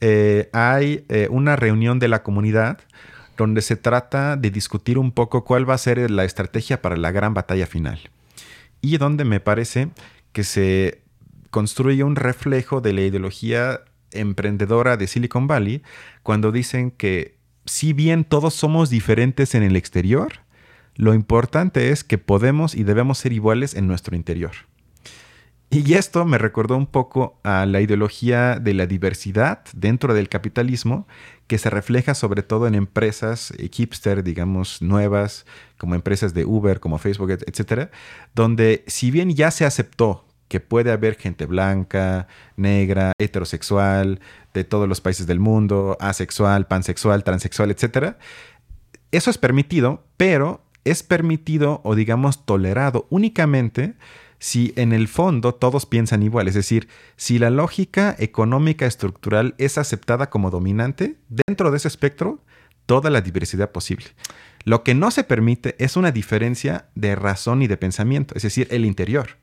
eh, 0.01 0.49
hay 0.53 1.05
una 1.29 1.55
reunión 1.55 1.99
de 1.99 2.07
la 2.07 2.23
comunidad 2.23 2.79
donde 3.37 3.61
se 3.61 3.75
trata 3.75 4.35
de 4.35 4.51
discutir 4.51 4.97
un 4.97 5.11
poco 5.11 5.45
cuál 5.45 5.69
va 5.69 5.73
a 5.73 5.77
ser 5.77 6.11
la 6.11 6.25
estrategia 6.25 6.81
para 6.81 6.97
la 6.97 7.11
gran 7.11 7.33
batalla 7.33 7.67
final. 7.67 7.99
Y 8.81 8.97
donde 8.97 9.23
me 9.23 9.39
parece 9.39 9.89
que 10.33 10.43
se 10.43 11.01
construye 11.49 12.03
un 12.03 12.15
reflejo 12.15 12.81
de 12.81 12.93
la 12.93 13.01
ideología 13.01 13.81
emprendedora 14.11 14.97
de 14.97 15.07
Silicon 15.07 15.47
Valley 15.47 15.83
cuando 16.23 16.51
dicen 16.51 16.91
que 16.91 17.37
si 17.65 17.93
bien 17.93 18.23
todos 18.23 18.53
somos 18.53 18.89
diferentes 18.89 19.55
en 19.55 19.63
el 19.63 19.75
exterior, 19.75 20.33
lo 20.95 21.13
importante 21.13 21.91
es 21.91 22.03
que 22.03 22.17
podemos 22.17 22.75
y 22.75 22.83
debemos 22.83 23.19
ser 23.19 23.31
iguales 23.31 23.73
en 23.73 23.87
nuestro 23.87 24.15
interior. 24.15 24.51
Y 25.71 25.93
esto 25.93 26.25
me 26.25 26.39
recordó 26.39 26.75
un 26.75 26.87
poco 26.87 27.39
a 27.43 27.67
la 27.67 27.79
ideología 27.79 28.59
de 28.59 28.73
la 28.73 28.87
diversidad 28.87 29.63
dentro 29.73 30.15
del 30.15 30.27
capitalismo, 30.27 31.07
que 31.45 31.59
se 31.59 31.69
refleja 31.69 32.15
sobre 32.15 32.41
todo 32.41 32.65
en 32.65 32.73
empresas 32.73 33.53
hipster, 33.71 34.23
digamos, 34.23 34.81
nuevas, 34.81 35.45
como 35.77 35.93
empresas 35.93 36.33
de 36.33 36.45
Uber, 36.45 36.79
como 36.79 36.97
Facebook, 36.97 37.31
etcétera, 37.31 37.91
donde 38.33 38.83
si 38.87 39.11
bien 39.11 39.35
ya 39.35 39.51
se 39.51 39.65
aceptó 39.65 40.25
que 40.47 40.59
puede 40.59 40.91
haber 40.91 41.15
gente 41.15 41.45
blanca, 41.45 42.27
negra, 42.57 43.13
heterosexual, 43.19 44.19
de 44.55 44.63
todos 44.63 44.89
los 44.89 45.01
países 45.01 45.27
del 45.27 45.39
mundo, 45.39 45.97
asexual, 45.99 46.65
pansexual, 46.65 47.23
transexual, 47.23 47.69
etc. 47.69 48.15
Eso 49.11 49.29
es 49.29 49.37
permitido, 49.37 50.03
pero 50.17 50.63
es 50.83 51.03
permitido 51.03 51.81
o 51.83 51.93
digamos 51.93 52.45
tolerado 52.45 53.05
únicamente 53.11 53.93
si 54.39 54.73
en 54.75 54.93
el 54.93 55.07
fondo 55.07 55.53
todos 55.53 55.85
piensan 55.85 56.23
igual, 56.23 56.47
es 56.47 56.55
decir, 56.55 56.87
si 57.17 57.39
la 57.39 57.49
lógica 57.49 58.15
económica 58.17 58.85
estructural 58.85 59.55
es 59.57 59.77
aceptada 59.77 60.29
como 60.29 60.49
dominante, 60.49 61.17
dentro 61.27 61.71
de 61.71 61.77
ese 61.77 61.89
espectro, 61.89 62.41
toda 62.85 63.09
la 63.09 63.21
diversidad 63.21 63.71
posible. 63.71 64.07
Lo 64.63 64.83
que 64.83 64.95
no 64.95 65.11
se 65.11 65.23
permite 65.23 65.75
es 65.77 65.95
una 65.95 66.11
diferencia 66.11 66.89
de 66.95 67.15
razón 67.15 67.61
y 67.61 67.67
de 67.67 67.77
pensamiento, 67.77 68.33
es 68.35 68.43
decir, 68.43 68.67
el 68.71 68.85
interior. 68.85 69.37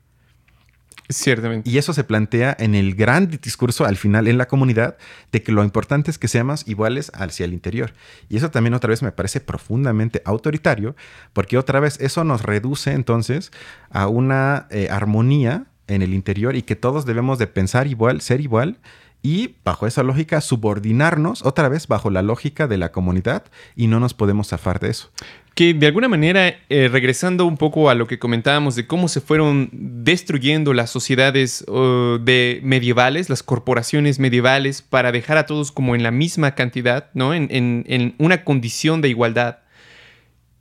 Ciertamente. 1.09 1.69
Y 1.69 1.77
eso 1.77 1.93
se 1.93 2.03
plantea 2.03 2.55
en 2.59 2.75
el 2.75 2.95
gran 2.95 3.29
discurso 3.29 3.85
al 3.85 3.95
final 3.95 4.27
en 4.27 4.37
la 4.37 4.47
comunidad 4.47 4.97
de 5.31 5.41
que 5.41 5.51
lo 5.51 5.63
importante 5.63 6.11
es 6.11 6.17
que 6.17 6.27
seamos 6.27 6.67
iguales 6.67 7.11
hacia 7.13 7.45
el 7.45 7.53
interior. 7.53 7.93
Y 8.29 8.37
eso 8.37 8.51
también 8.51 8.73
otra 8.73 8.89
vez 8.89 9.01
me 9.01 9.11
parece 9.11 9.39
profundamente 9.39 10.21
autoritario, 10.25 10.95
porque 11.33 11.57
otra 11.57 11.79
vez 11.79 11.97
eso 12.01 12.23
nos 12.23 12.43
reduce 12.43 12.91
entonces 12.91 13.51
a 13.89 14.07
una 14.07 14.67
eh, 14.69 14.89
armonía 14.91 15.65
en 15.87 16.01
el 16.01 16.13
interior 16.13 16.55
y 16.55 16.63
que 16.63 16.75
todos 16.75 17.05
debemos 17.05 17.39
de 17.39 17.47
pensar 17.47 17.87
igual, 17.87 18.21
ser 18.21 18.41
igual 18.41 18.77
y 19.27 19.55
bajo 19.65 19.87
esa 19.87 20.03
lógica 20.03 20.39
subordinarnos 20.39 21.45
otra 21.45 21.67
vez 21.67 21.89
bajo 21.89 22.09
la 22.09 22.21
lógica 22.21 22.65
de 22.65 22.77
la 22.77 22.93
comunidad 22.93 23.43
y 23.75 23.87
no 23.87 23.99
nos 23.99 24.13
podemos 24.13 24.47
zafar 24.47 24.79
de 24.79 24.89
eso. 24.89 25.11
Que 25.53 25.73
de 25.73 25.85
alguna 25.85 26.07
manera, 26.07 26.55
eh, 26.69 26.87
regresando 26.89 27.45
un 27.45 27.57
poco 27.57 27.89
a 27.89 27.95
lo 27.95 28.07
que 28.07 28.19
comentábamos 28.19 28.77
de 28.77 28.87
cómo 28.87 29.09
se 29.09 29.19
fueron 29.19 29.69
destruyendo 29.73 30.73
las 30.73 30.91
sociedades 30.91 31.65
de 31.65 32.61
medievales, 32.63 33.29
las 33.29 33.43
corporaciones 33.43 34.17
medievales, 34.17 34.81
para 34.81 35.11
dejar 35.11 35.37
a 35.37 35.45
todos 35.45 35.73
como 35.73 35.93
en 35.93 36.03
la 36.03 36.11
misma 36.11 36.55
cantidad, 36.55 37.09
¿no? 37.13 37.33
En, 37.33 37.49
en 37.51 38.15
una 38.19 38.45
condición 38.45 39.01
de 39.01 39.09
igualdad. 39.09 39.57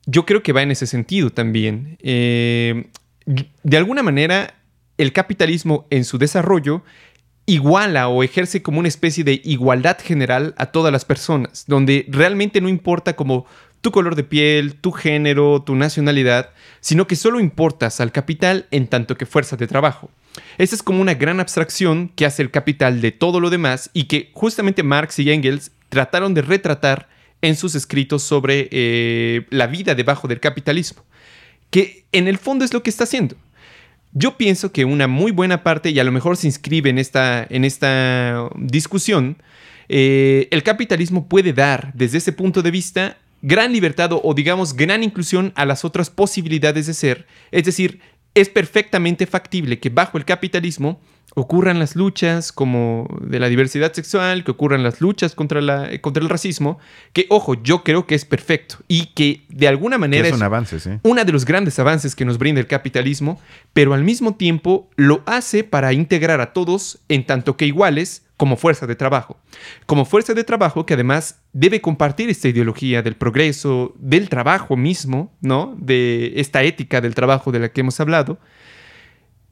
Yo 0.07 0.27
creo 0.27 0.43
que 0.43 0.53
va 0.53 0.63
en 0.63 0.73
ese 0.73 0.89
sentido 0.89 1.31
también. 1.31 1.99
Eh, 2.01 2.89
de 3.63 3.77
alguna 3.77 4.03
manera, 4.03 4.55
el 4.99 5.13
capitalismo 5.13 5.87
en 5.91 6.05
su 6.05 6.19
desarrollo 6.19 6.83
iguala 7.47 8.09
o 8.09 8.23
ejerce 8.23 8.63
como 8.63 8.81
una 8.81 8.89
especie 8.89 9.25
de 9.25 9.41
igualdad 9.45 9.99
general 10.01 10.55
a 10.59 10.67
todas 10.67 10.93
las 10.93 11.05
personas, 11.05 11.65
donde 11.67 12.05
realmente 12.09 12.61
no 12.61 12.69
importa 12.69 13.15
como 13.15 13.47
tu 13.81 13.93
color 13.93 14.17
de 14.17 14.25
piel, 14.25 14.75
tu 14.75 14.91
género, 14.91 15.63
tu 15.63 15.77
nacionalidad, 15.77 16.51
sino 16.81 17.07
que 17.07 17.15
solo 17.15 17.39
importas 17.39 18.01
al 18.01 18.11
capital 18.11 18.67
en 18.73 18.89
tanto 18.89 19.17
que 19.17 19.27
fuerza 19.27 19.57
de 19.57 19.69
trabajo. 19.69 20.11
Esa 20.59 20.75
es 20.75 20.83
como 20.83 21.01
una 21.01 21.15
gran 21.15 21.39
abstracción 21.39 22.09
que 22.15 22.27
hace 22.27 22.43
el 22.43 22.51
capital 22.51 23.01
de 23.01 23.13
todo 23.13 23.39
lo 23.39 23.49
demás 23.49 23.91
y 23.93 24.05
que 24.05 24.31
justamente 24.35 24.83
Marx 24.83 25.19
y 25.21 25.31
Engels 25.31 25.71
trataron 25.89 26.35
de 26.35 26.43
retratar 26.43 27.09
en 27.43 27.55
sus 27.55 27.75
escritos 27.75 28.23
sobre 28.23 28.69
eh, 28.73 29.47
la 29.51 29.67
vida 29.69 29.95
debajo 29.95 30.27
del 30.27 30.41
capitalismo, 30.41 31.05
que 31.71 32.05
en 32.13 32.27
el 32.27 32.39
fondo 32.39 32.65
es 32.65 32.75
lo 32.75 32.83
que 32.83 32.91
está 32.91 33.05
haciendo. 33.05 33.37
Yo 34.13 34.37
pienso 34.37 34.73
que 34.73 34.85
una 34.85 35.07
muy 35.07 35.33
buena 35.33 35.63
parte, 35.63 35.91
y 35.91 35.99
a 35.99 36.05
lo 36.05 36.13
mejor 36.13 36.37
se 36.37 36.47
inscribe 36.47 36.91
en 36.91 36.99
esta, 36.99 37.47
en 37.49 37.65
esta 37.65 38.49
discusión, 38.57 39.37
eh, 39.89 40.49
el 40.51 40.63
capitalismo 40.63 41.29
puede 41.29 41.53
dar 41.53 41.93
desde 41.95 42.19
ese 42.19 42.33
punto 42.33 42.63
de 42.63 42.71
vista 42.71 43.19
gran 43.43 43.73
libertad 43.73 44.11
o, 44.13 44.35
digamos 44.35 44.75
gran 44.75 45.03
inclusión 45.03 45.53
a 45.55 45.65
las 45.65 45.85
otras 45.85 46.11
posibilidades 46.11 46.87
de 46.87 46.95
ser. 46.95 47.27
Es 47.51 47.65
decir, 47.65 48.01
es 48.35 48.49
perfectamente 48.49 49.27
factible 49.27 49.79
que 49.79 49.89
bajo 49.89 50.19
el 50.19 50.25
capitalismo 50.25 51.01
ocurran 51.39 51.79
las 51.79 51.97
luchas 51.97 52.51
como 52.51 53.07
de 53.21 53.39
la 53.39 53.49
diversidad 53.49 53.93
sexual, 53.93 54.43
que 54.43 54.53
ocurran 54.53 54.83
las 54.83 55.03
luchas 55.03 55.35
contra, 55.35 55.61
la, 55.61 55.91
contra 56.01 56.23
el 56.23 56.31
racismo, 56.31 56.79
que 57.13 57.27
ojo, 57.29 57.63
yo 57.63 57.85
creo 57.85 58.07
que 58.07 58.15
es 58.15 58.25
perfecto 58.25 58.77
y 58.89 59.09
que 59.09 59.43
de 59.51 59.69
alguna 59.69 59.99
manera 59.99 60.27
es 60.27 60.35
un 60.35 60.43
avance, 60.43 60.81
sí. 60.81 60.91
uno 61.03 61.23
de 61.23 61.33
los 61.33 61.45
grandes 61.45 61.79
avances 61.79 62.17
que 62.17 62.25
nos 62.25 62.39
brinda 62.39 62.59
el 62.59 62.67
capitalismo, 62.67 63.39
pero 63.75 63.93
al 63.93 64.03
mismo 64.03 64.37
tiempo 64.37 64.89
lo 64.97 65.23
hace 65.27 65.63
para 65.63 65.93
integrar 65.93 66.41
a 66.41 66.55
todos 66.55 67.01
en 67.11 67.27
tanto 67.27 67.59
que 67.59 67.67
iguales 67.67 68.23
como 68.39 68.57
fuerza 68.57 68.87
de 68.87 68.97
trabajo. 68.97 69.37
Como 69.85 70.07
fuerza 70.07 70.33
de 70.33 70.43
trabajo 70.43 70.87
que 70.87 70.95
además 70.95 71.41
debe 71.53 71.83
compartir 71.83 72.31
esta 72.31 72.49
ideología 72.49 73.03
del 73.03 73.15
progreso, 73.15 73.95
del 73.99 74.31
trabajo 74.31 74.75
mismo, 74.77 75.35
¿no? 75.43 75.77
De 75.79 76.33
esta 76.37 76.63
ética 76.63 77.03
del 77.03 77.15
trabajo 77.15 77.53
de 77.53 77.59
la 77.59 77.69
que 77.69 77.83
hemos 77.83 78.01
hablado. 78.01 78.39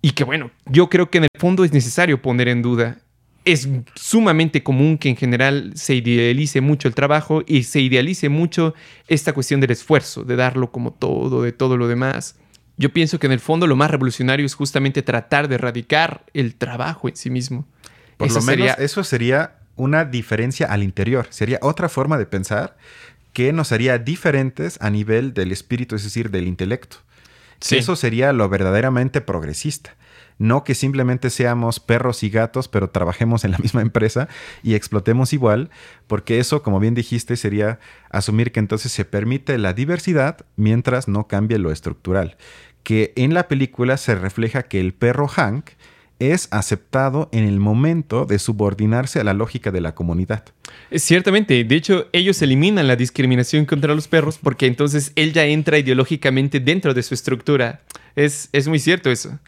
Y 0.05 0.11
que 0.11 0.23
bueno, 0.23 0.51
yo 0.67 0.91
creo 0.91 1.09
que 1.09 1.17
en 1.17 1.25
el 1.25 1.31
fondo 1.39 1.65
es 1.65 1.73
necesario 1.73 2.21
poner 2.21 2.49
en 2.49 2.61
duda. 2.61 2.99
Es 3.47 3.67
sumamente 3.95 4.63
común 4.63 4.99
que 4.99 5.09
en 5.09 5.17
general 5.17 5.73
se 5.77 5.95
idealice 5.95 6.61
mucho 6.61 6.89
el 6.89 6.95
trabajo 6.95 7.43
y 7.47 7.63
se 7.63 7.81
idealice 7.81 8.29
mucho 8.29 8.75
esta 9.09 9.33
cuestión 9.33 9.63
del 9.63 9.71
esfuerzo, 9.71 10.23
de 10.23 10.37
darlo 10.37 10.71
como 10.71 10.93
todo, 10.93 11.41
de 11.41 11.53
todo 11.53 11.79
lo 11.79 11.89
demás. 11.89 12.37
Yo 12.77 12.93
pienso 12.93 13.19
que 13.19 13.29
en 13.29 13.33
el 13.33 13.41
fondo 13.41 13.67
lo 13.67 13.77
más 13.77 13.91
revolucionario 13.91 14.45
es 14.45 14.55
justamente 14.55 15.01
tratar 15.01 15.49
de 15.49 15.55
erradicar 15.55 16.27
el 16.35 16.55
trabajo 16.55 17.09
en 17.09 17.17
sí 17.17 17.31
mismo. 17.31 17.67
Por 18.19 18.31
lo 18.31 18.43
menos 18.43 18.79
eso 18.79 19.05
sería 19.05 19.57
una 19.75 20.05
diferencia 20.05 20.67
al 20.67 20.83
interior. 20.83 21.29
Sería 21.31 21.59
otra 21.63 21.89
forma 21.89 22.19
de 22.19 22.27
pensar 22.27 22.77
que 23.33 23.55
nos 23.55 23.73
haría 23.73 23.97
diferentes 23.97 24.77
a 24.83 24.91
nivel 24.91 25.33
del 25.33 25.51
espíritu, 25.51 25.97
es 25.97 26.05
decir, 26.05 26.31
del 26.31 26.47
intelecto. 26.47 26.99
Eso 27.71 27.97
sería 27.97 28.33
lo 28.33 28.49
verdaderamente 28.49 29.21
progresista. 29.21 29.97
No 30.39 30.65
que 30.65 30.75
simplemente 30.75 31.31
seamos 31.31 31.79
perros 31.79 32.23
y 32.23 32.31
gatos, 32.31 32.69
pero 32.69 32.91
trabajemos 32.91 33.45
en 33.45 33.53
la 33.53 33.59
misma 33.63 33.83
empresa 33.83 34.29
y 34.63 34.75
explotemos 34.75 35.33
igual, 35.33 35.71
porque 36.07 36.39
eso, 36.39 36.63
como 36.63 36.81
bien 36.81 36.95
dijiste, 36.95 37.37
sería 37.37 37.79
asumir 38.11 38.53
que 38.53 38.61
entonces 38.61 38.93
se 38.93 39.05
permite 39.05 39.59
la 39.59 39.73
diversidad 39.73 40.45
mientras 40.57 41.09
no 41.09 41.29
cambie 41.29 41.59
lo 41.59 41.71
estructural. 41.71 42.37
Que 42.83 43.13
en 43.17 43.33
la 43.33 43.49
película 43.49 43.97
se 43.97 44.15
refleja 44.15 44.65
que 44.65 44.81
el 44.81 44.93
perro 44.93 45.27
Hank 45.29 45.71
es 46.19 46.49
aceptado 46.51 47.29
en 47.33 47.45
el 47.45 47.61
momento 47.61 48.25
de 48.25 48.39
subordinarse 48.39 49.21
a 49.21 49.25
la 49.25 49.35
lógica 49.35 49.71
de 49.71 49.81
la 49.81 49.95
comunidad. 49.95 50.45
Ciertamente, 50.95 51.65
de 51.65 51.75
hecho, 51.75 52.07
ellos 52.13 52.41
eliminan 52.43 52.89
la 52.89 52.97
discriminación 52.97 53.67
contra 53.67 53.95
los 53.95 54.09
perros 54.09 54.39
porque 54.43 54.67
entonces 54.67 55.13
él 55.17 55.33
ya 55.33 55.45
entra 55.45 55.79
ideológicamente 55.79 56.61
dentro 56.61 56.95
de 56.95 57.03
su 57.03 57.15
estructura. 57.15 57.83
Es, 58.17 58.49
es 58.53 58.69
muy 58.69 58.79
cierto 58.79 59.11
eso. 59.11 59.39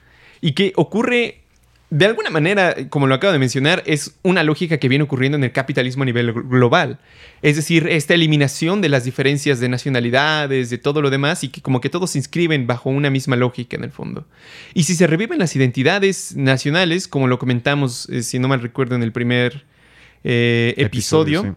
Y 0.40 0.52
que 0.52 0.72
ocurre 0.76 1.45
de 1.88 2.04
alguna 2.04 2.30
manera, 2.30 2.74
como 2.88 3.06
lo 3.06 3.14
acabo 3.14 3.32
de 3.32 3.38
mencionar, 3.38 3.82
es 3.86 4.16
una 4.22 4.42
lógica 4.42 4.78
que 4.78 4.88
viene 4.88 5.04
ocurriendo 5.04 5.36
en 5.36 5.44
el 5.44 5.52
capitalismo 5.52 6.02
a 6.02 6.06
nivel 6.06 6.32
global. 6.32 6.98
Es 7.42 7.54
decir, 7.54 7.86
esta 7.86 8.14
eliminación 8.14 8.80
de 8.80 8.88
las 8.88 9.04
diferencias 9.04 9.60
de 9.60 9.68
nacionalidades, 9.68 10.68
de 10.68 10.78
todo 10.78 11.00
lo 11.00 11.10
demás, 11.10 11.44
y 11.44 11.48
que 11.48 11.62
como 11.62 11.80
que 11.80 11.88
todos 11.88 12.10
se 12.10 12.18
inscriben 12.18 12.66
bajo 12.66 12.90
una 12.90 13.08
misma 13.08 13.36
lógica 13.36 13.76
en 13.76 13.84
el 13.84 13.92
fondo. 13.92 14.26
Y 14.74 14.82
si 14.82 14.96
se 14.96 15.06
reviven 15.06 15.38
las 15.38 15.54
identidades 15.54 16.34
nacionales, 16.34 17.06
como 17.06 17.28
lo 17.28 17.38
comentamos, 17.38 18.08
eh, 18.08 18.24
si 18.24 18.40
no 18.40 18.48
mal 18.48 18.60
recuerdo, 18.62 18.96
en 18.96 19.04
el 19.04 19.12
primer 19.12 19.64
eh, 20.24 20.74
episodio, 20.78 21.56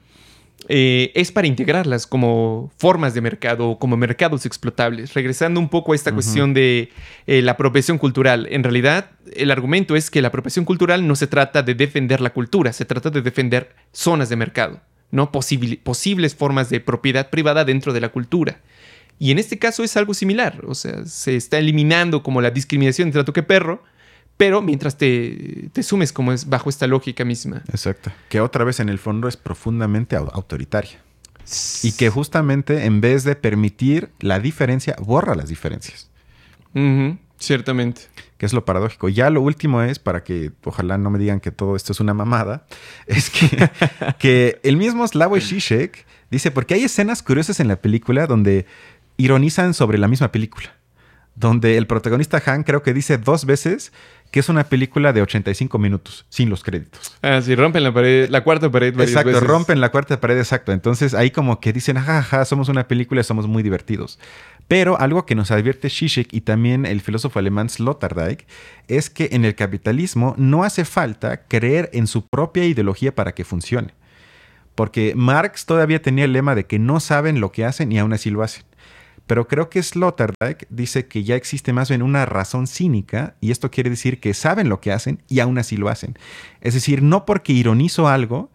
eh, 0.72 1.12
es 1.16 1.32
para 1.32 1.48
integrarlas 1.48 2.06
como 2.06 2.72
formas 2.78 3.16
de 3.16 3.22
mercado, 3.22 3.80
como 3.80 3.98
mercados 3.98 4.46
explotables. 4.46 5.16
Regresando 5.16 5.60
un 5.60 5.68
poco 5.68 5.94
a 5.94 5.96
esta 5.96 6.12
cuestión 6.14 6.54
de 6.54 6.92
eh, 7.26 7.42
la 7.42 7.54
apropiación 7.54 7.98
cultural. 7.98 8.48
En 8.52 8.64
realidad, 8.64 9.10
el 9.36 9.50
argumento 9.50 9.96
es 9.96 10.12
que 10.12 10.22
la 10.22 10.28
apropiación 10.28 10.66
cultural 10.66 11.08
no 11.08 11.16
se 11.16 11.26
trata 11.26 11.64
de 11.64 11.74
defender 11.74 12.22
la 12.22 12.30
cultura, 12.34 12.72
se 12.72 12.86
trata 12.86 13.10
de 13.10 13.24
defender 13.24 13.76
zonas 13.92 14.30
de 14.30 14.36
mercado, 14.36 14.80
¿no? 15.10 15.32
posibles 15.32 16.36
formas 16.36 16.70
de 16.70 16.80
propiedad 16.80 17.32
privada 17.32 17.66
dentro 17.66 17.92
de 17.92 18.02
la 18.02 18.10
cultura. 18.10 18.60
Y 19.18 19.32
en 19.32 19.40
este 19.40 19.58
caso 19.58 19.84
es 19.84 19.98
algo 19.98 20.14
similar, 20.14 20.62
o 20.68 20.76
sea, 20.76 21.04
se 21.06 21.36
está 21.36 21.58
eliminando 21.58 22.22
como 22.22 22.42
la 22.42 22.52
discriminación 22.52 23.08
entre 23.08 23.20
trato 23.20 23.34
que 23.34 23.44
perro, 23.44 23.84
pero 24.40 24.62
mientras 24.62 24.98
te, 24.98 25.70
sumes 25.82 26.14
como 26.14 26.32
es 26.32 26.48
bajo 26.48 26.70
esta 26.70 26.88
lógica 26.88 27.26
misma. 27.26 27.62
Exacto. 27.74 28.10
Que 28.30 28.40
otra 28.40 28.64
vez 28.64 28.80
en 28.80 28.88
el 28.88 28.98
fondo 28.98 29.28
es 29.28 29.36
profundamente 29.36 30.16
autoritaria. 30.16 30.98
Y 31.84 31.92
que 31.92 32.10
justamente 32.10 32.86
en 32.86 33.02
vez 33.02 33.26
de 33.26 33.36
permitir 33.36 34.12
la 34.22 34.40
diferencia, 34.40 34.96
borra 35.02 35.36
las 35.36 35.50
diferencias. 35.50 36.10
Ciertamente. 37.38 38.04
Que 38.38 38.46
es 38.46 38.54
lo 38.54 38.64
paradójico. 38.64 39.10
Ya 39.10 39.30
lo 39.30 39.42
último 39.42 39.82
es, 39.82 40.00
para 40.00 40.24
que 40.24 40.54
ojalá 40.64 40.98
no 40.98 41.10
me 41.10 41.20
digan 41.20 41.42
que 41.42 41.52
todo 41.52 41.76
esto 41.76 41.92
es 41.92 42.00
una 42.00 42.14
mamada, 42.14 42.66
es 43.08 43.30
que, 43.30 43.70
que 44.20 44.62
el 44.64 44.78
mismo 44.78 45.06
Slavoj 45.06 45.40
Žižek 45.40 46.06
dice, 46.32 46.50
porque 46.52 46.76
hay 46.76 46.86
escenas 46.86 47.22
curiosas 47.24 47.60
en 47.60 47.68
la 47.68 47.76
película 47.82 48.26
donde 48.26 48.66
ironizan 49.18 49.74
sobre 49.74 49.98
la 49.98 50.08
misma 50.08 50.32
película. 50.32 50.79
Donde 51.40 51.78
el 51.78 51.88
protagonista 51.88 52.44
Han 52.46 52.64
creo 52.64 52.84
que 52.84 52.94
dice 52.94 53.18
dos 53.18 53.46
veces 53.46 53.94
que 54.30 54.42
es 54.42 54.50
una 54.50 54.66
película 54.66 55.14
de 55.14 55.22
85 55.22 55.80
minutos, 55.80 56.26
sin 56.30 56.50
los 56.50 56.64
créditos. 56.64 57.16
Ah, 57.22 57.42
sí, 57.42 57.56
rompen 57.56 57.84
la 57.84 57.94
pared, 57.94 58.30
la 58.30 58.44
cuarta 58.44 58.70
pared. 58.70 59.00
Exacto, 59.00 59.40
rompen 59.40 59.80
la 59.80 59.90
cuarta 59.90 60.20
pared, 60.20 60.38
exacto. 60.38 60.74
Entonces 60.74 61.14
ahí 61.14 61.32
como 61.32 61.60
que 61.60 61.72
dicen, 61.74 61.98
jaja, 61.98 62.44
somos 62.44 62.68
una 62.68 62.88
película, 62.88 63.24
somos 63.24 63.48
muy 63.48 63.64
divertidos. 63.64 64.20
Pero 64.68 65.00
algo 65.00 65.26
que 65.26 65.34
nos 65.34 65.50
advierte 65.50 65.90
Zizek 65.90 66.32
y 66.34 66.42
también 66.42 66.86
el 66.86 67.02
filósofo 67.02 67.40
alemán 67.40 67.70
Sloterdijk 67.70 68.46
es 68.88 69.10
que 69.10 69.30
en 69.32 69.46
el 69.46 69.56
capitalismo 69.56 70.36
no 70.38 70.64
hace 70.64 70.84
falta 70.84 71.48
creer 71.48 71.90
en 71.94 72.06
su 72.06 72.28
propia 72.28 72.66
ideología 72.66 73.16
para 73.16 73.34
que 73.34 73.46
funcione. 73.46 73.94
Porque 74.76 75.14
Marx 75.16 75.66
todavía 75.66 76.02
tenía 76.02 76.26
el 76.26 76.34
lema 76.34 76.54
de 76.54 76.66
que 76.66 76.80
no 76.80 77.00
saben 77.00 77.40
lo 77.40 77.52
que 77.52 77.66
hacen 77.66 77.92
y 77.92 77.98
aún 77.98 78.14
así 78.14 78.30
lo 78.30 78.44
hacen. 78.44 78.64
Pero 79.30 79.48
creo 79.48 79.70
que 79.70 79.84
Sloterdijk 79.84 80.66
dice 80.72 81.06
que 81.06 81.24
ya 81.24 81.36
existe 81.36 81.72
más 81.72 81.90
bien 81.90 82.02
una 82.02 82.26
razón 82.26 82.66
cínica, 82.66 83.36
y 83.42 83.52
esto 83.52 83.70
quiere 83.70 83.92
decir 83.92 84.20
que 84.20 84.34
saben 84.34 84.70
lo 84.70 84.82
que 84.82 84.92
hacen 84.92 85.22
y 85.28 85.40
aún 85.40 85.60
así 85.60 85.78
lo 85.78 85.88
hacen. 85.88 86.18
Es 86.62 86.74
decir, 86.74 87.04
no 87.04 87.28
porque 87.28 87.54
ironizo 87.54 88.08
algo, 88.08 88.50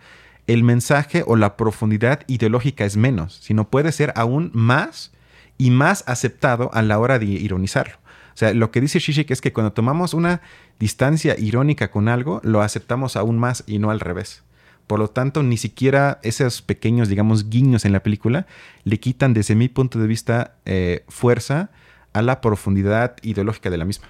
el 0.49 0.65
mensaje 0.65 1.23
o 1.29 1.37
la 1.37 1.57
profundidad 1.57 2.23
ideológica 2.27 2.85
es 2.85 2.97
menos, 2.97 3.39
sino 3.41 3.71
puede 3.71 3.93
ser 3.93 4.13
aún 4.17 4.51
más 4.53 5.13
y 5.59 5.71
más 5.71 6.03
aceptado 6.09 6.71
a 6.75 6.83
la 6.83 6.99
hora 6.99 7.21
de 7.21 7.27
ironizarlo. 7.27 7.95
O 8.35 8.37
sea, 8.37 8.53
lo 8.53 8.73
que 8.73 8.81
dice 8.81 8.99
Shishik 8.99 9.31
es 9.31 9.41
que 9.41 9.53
cuando 9.53 9.75
tomamos 9.75 10.13
una 10.13 10.41
distancia 10.81 11.37
irónica 11.39 11.93
con 11.93 12.09
algo, 12.09 12.41
lo 12.43 12.63
aceptamos 12.63 13.15
aún 13.15 13.39
más 13.39 13.63
y 13.69 13.79
no 13.79 13.93
al 13.93 14.01
revés. 14.01 14.43
Por 14.87 14.99
lo 14.99 15.09
tanto, 15.09 15.43
ni 15.43 15.57
siquiera 15.57 16.19
esos 16.23 16.63
pequeños, 16.63 17.09
digamos, 17.09 17.49
guiños 17.49 17.85
en 17.85 17.93
la 17.93 18.03
película 18.03 18.47
le 18.85 18.99
quitan, 19.01 19.33
desde 19.35 19.55
mi 19.55 19.69
punto 19.69 19.99
de 19.99 20.07
vista, 20.07 20.57
eh, 20.67 21.05
fuerza 21.09 21.71
a 22.13 22.23
la 22.23 22.41
profundidad 22.41 23.17
ideológica 23.23 23.71
de 23.71 23.79
la 23.79 23.85
misma. 23.85 24.09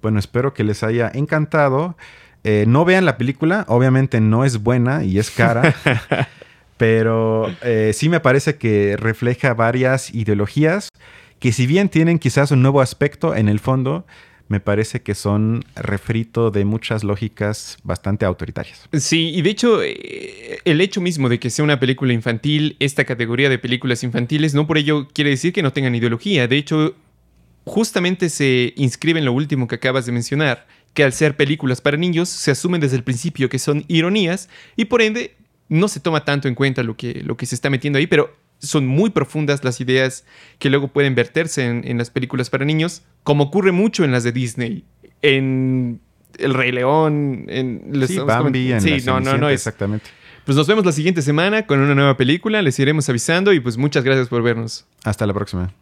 Bueno, 0.00 0.18
espero 0.18 0.54
que 0.54 0.64
les 0.64 0.82
haya 0.82 1.10
encantado 1.12 1.96
Eh, 2.44 2.64
no 2.66 2.84
vean 2.84 3.04
la 3.04 3.18
película, 3.18 3.64
obviamente 3.68 4.20
no 4.20 4.44
es 4.44 4.64
buena 4.64 5.04
y 5.04 5.20
es 5.20 5.30
cara, 5.30 5.76
pero 6.76 7.46
eh, 7.62 7.92
sí 7.94 8.08
me 8.08 8.18
parece 8.18 8.56
que 8.56 8.96
refleja 8.96 9.54
varias 9.54 10.12
ideologías 10.12 10.88
que 11.38 11.52
si 11.52 11.68
bien 11.68 11.88
tienen 11.88 12.18
quizás 12.18 12.50
un 12.50 12.60
nuevo 12.60 12.80
aspecto 12.80 13.36
en 13.36 13.48
el 13.48 13.60
fondo, 13.60 14.06
me 14.52 14.60
parece 14.60 15.00
que 15.00 15.14
son 15.14 15.64
refrito 15.74 16.50
de 16.50 16.66
muchas 16.66 17.04
lógicas 17.04 17.78
bastante 17.84 18.26
autoritarias. 18.26 18.86
Sí, 18.92 19.30
y 19.34 19.40
de 19.40 19.48
hecho, 19.48 19.82
eh, 19.82 20.58
el 20.66 20.82
hecho 20.82 21.00
mismo 21.00 21.30
de 21.30 21.40
que 21.40 21.48
sea 21.48 21.64
una 21.64 21.80
película 21.80 22.12
infantil, 22.12 22.76
esta 22.78 23.06
categoría 23.06 23.48
de 23.48 23.58
películas 23.58 24.04
infantiles, 24.04 24.52
no 24.52 24.66
por 24.66 24.76
ello 24.76 25.08
quiere 25.14 25.30
decir 25.30 25.54
que 25.54 25.62
no 25.62 25.72
tengan 25.72 25.94
ideología. 25.94 26.46
De 26.48 26.58
hecho, 26.58 26.94
justamente 27.64 28.28
se 28.28 28.74
inscribe 28.76 29.20
en 29.20 29.24
lo 29.24 29.32
último 29.32 29.66
que 29.66 29.76
acabas 29.76 30.04
de 30.04 30.12
mencionar, 30.12 30.66
que 30.92 31.02
al 31.02 31.14
ser 31.14 31.34
películas 31.34 31.80
para 31.80 31.96
niños 31.96 32.28
se 32.28 32.50
asumen 32.50 32.82
desde 32.82 32.96
el 32.96 33.04
principio 33.04 33.48
que 33.48 33.58
son 33.58 33.86
ironías 33.88 34.50
y 34.76 34.84
por 34.84 35.00
ende 35.00 35.34
no 35.70 35.88
se 35.88 36.00
toma 36.00 36.26
tanto 36.26 36.46
en 36.46 36.54
cuenta 36.54 36.82
lo 36.82 36.94
que, 36.94 37.22
lo 37.24 37.38
que 37.38 37.46
se 37.46 37.54
está 37.54 37.70
metiendo 37.70 37.98
ahí, 37.98 38.06
pero 38.06 38.36
son 38.62 38.86
muy 38.86 39.10
profundas 39.10 39.64
las 39.64 39.80
ideas 39.80 40.24
que 40.58 40.70
luego 40.70 40.88
pueden 40.88 41.14
verterse 41.14 41.66
en, 41.66 41.98
las 41.98 42.10
películas 42.10 42.50
para 42.50 42.64
niños, 42.64 43.02
como 43.24 43.44
ocurre 43.44 43.72
mucho 43.72 44.04
en 44.04 44.12
las 44.12 44.24
de 44.24 44.32
Disney, 44.32 44.84
en 45.20 46.00
El 46.38 46.54
Rey 46.54 46.72
León, 46.72 47.46
en... 47.48 48.06
Sí, 48.06 48.18
Bambi, 48.18 48.72
en 48.72 48.80
sí, 48.80 48.98
no, 49.04 49.20
no, 49.20 49.36
no, 49.36 49.48
exactamente. 49.48 50.06
Pues 50.44 50.56
nos 50.56 50.66
vemos 50.66 50.84
la 50.84 50.92
siguiente 50.92 51.22
semana 51.22 51.66
con 51.66 51.80
una 51.80 51.94
nueva 51.94 52.16
película, 52.16 52.62
les 52.62 52.78
iremos 52.78 53.08
avisando 53.08 53.52
y 53.52 53.60
pues 53.60 53.76
muchas 53.76 54.02
gracias 54.04 54.28
por 54.28 54.42
vernos. 54.42 54.86
Hasta 55.04 55.26
la 55.26 55.34
próxima. 55.34 55.72